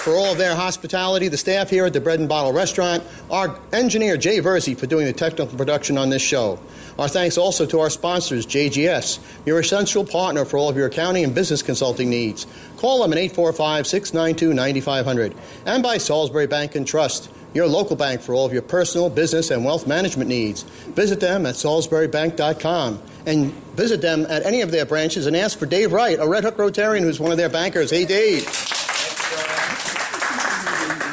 For 0.00 0.14
all 0.14 0.32
of 0.32 0.38
their 0.38 0.54
hospitality, 0.54 1.28
the 1.28 1.36
staff 1.36 1.68
here 1.68 1.84
at 1.84 1.92
the 1.92 2.00
Bread 2.00 2.20
and 2.20 2.28
Bottle 2.28 2.54
Restaurant, 2.54 3.04
our 3.30 3.60
engineer 3.70 4.16
Jay 4.16 4.38
Verzi 4.38 4.74
for 4.74 4.86
doing 4.86 5.04
the 5.04 5.12
technical 5.12 5.54
production 5.54 5.98
on 5.98 6.08
this 6.08 6.22
show. 6.22 6.58
Our 6.98 7.06
thanks 7.06 7.36
also 7.36 7.66
to 7.66 7.80
our 7.80 7.90
sponsors, 7.90 8.46
JGS, 8.46 9.18
your 9.44 9.60
essential 9.60 10.06
partner 10.06 10.46
for 10.46 10.56
all 10.56 10.70
of 10.70 10.76
your 10.78 10.86
accounting 10.86 11.24
and 11.24 11.34
business 11.34 11.60
consulting 11.60 12.08
needs. 12.08 12.46
Call 12.78 13.02
them 13.02 13.12
at 13.12 13.18
845 13.18 13.86
692 13.86 14.54
9500. 14.54 15.34
And 15.66 15.82
by 15.82 15.98
Salisbury 15.98 16.46
Bank 16.46 16.76
and 16.76 16.86
Trust, 16.86 17.30
your 17.52 17.66
local 17.66 17.94
bank 17.94 18.22
for 18.22 18.34
all 18.34 18.46
of 18.46 18.54
your 18.54 18.62
personal, 18.62 19.10
business, 19.10 19.50
and 19.50 19.66
wealth 19.66 19.86
management 19.86 20.30
needs. 20.30 20.62
Visit 20.62 21.20
them 21.20 21.44
at 21.44 21.56
salisburybank.com 21.56 23.02
and 23.26 23.52
visit 23.74 24.00
them 24.00 24.24
at 24.30 24.46
any 24.46 24.62
of 24.62 24.70
their 24.70 24.86
branches 24.86 25.26
and 25.26 25.36
ask 25.36 25.58
for 25.58 25.66
Dave 25.66 25.92
Wright, 25.92 26.18
a 26.18 26.26
Red 26.26 26.44
Hook 26.44 26.56
Rotarian 26.56 27.02
who's 27.02 27.20
one 27.20 27.32
of 27.32 27.36
their 27.36 27.50
bankers. 27.50 27.90
Hey, 27.90 28.06
Dave. 28.06 28.46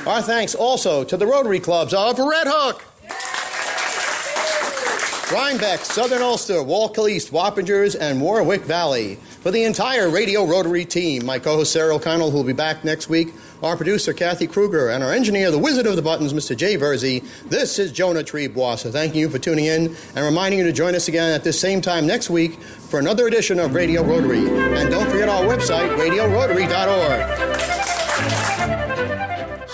Our 0.08 0.22
thanks 0.22 0.56
also 0.56 1.04
to 1.04 1.18
the 1.18 1.28
Rotary 1.28 1.60
Clubs 1.60 1.94
of 1.94 2.18
Red 2.18 2.48
Hook. 2.50 2.86
Rhinebeck, 5.30 5.82
Southern 5.82 6.22
Ulster, 6.22 6.64
Wallkill 6.64 7.10
East, 7.10 7.34
Wappingers, 7.34 7.98
and 8.00 8.22
Warwick 8.22 8.62
Valley. 8.62 9.16
For 9.16 9.52
the 9.52 9.66
entire 9.66 10.10
Radio 10.10 10.46
Rotary 10.46 10.86
team, 10.86 11.26
my 11.26 11.40
co 11.40 11.58
host 11.58 11.74
Sarah 11.74 11.96
O'Connell, 11.96 12.32
who 12.32 12.38
will 12.38 12.46
be 12.46 12.54
back 12.54 12.86
next 12.86 13.10
week, 13.10 13.34
our 13.62 13.76
producer 13.76 14.14
Kathy 14.14 14.48
Kruger, 14.48 14.88
and 14.88 15.04
our 15.04 15.12
engineer, 15.12 15.52
the 15.52 15.60
Wizard 15.60 15.86
of 15.86 15.98
the 15.98 16.02
Buttons, 16.02 16.32
Mr. 16.32 16.56
Jay 16.56 16.78
Verzi, 16.78 17.22
this 17.50 17.78
is 17.78 17.92
Jonah 17.92 18.24
Trebois. 18.24 18.78
So 18.78 18.90
thanking 18.90 19.20
you 19.20 19.28
for 19.28 19.40
tuning 19.40 19.66
in 19.66 19.94
and 20.16 20.26
reminding 20.26 20.60
you 20.60 20.66
to 20.66 20.72
join 20.72 20.96
us 20.96 21.10
again 21.10 21.34
at 21.34 21.44
this 21.44 21.60
same 21.60 21.82
time 21.82 22.08
next 22.08 22.30
week 22.30 22.54
for 22.62 22.98
another 23.00 23.28
edition 23.28 23.60
of 23.60 23.74
Radio 23.74 24.04
Rotary. 24.04 24.48
And 24.48 24.90
don't 24.90 25.10
forget 25.10 25.28
our 25.28 25.44
website, 25.44 25.94
radiorotary.org. 25.98 27.87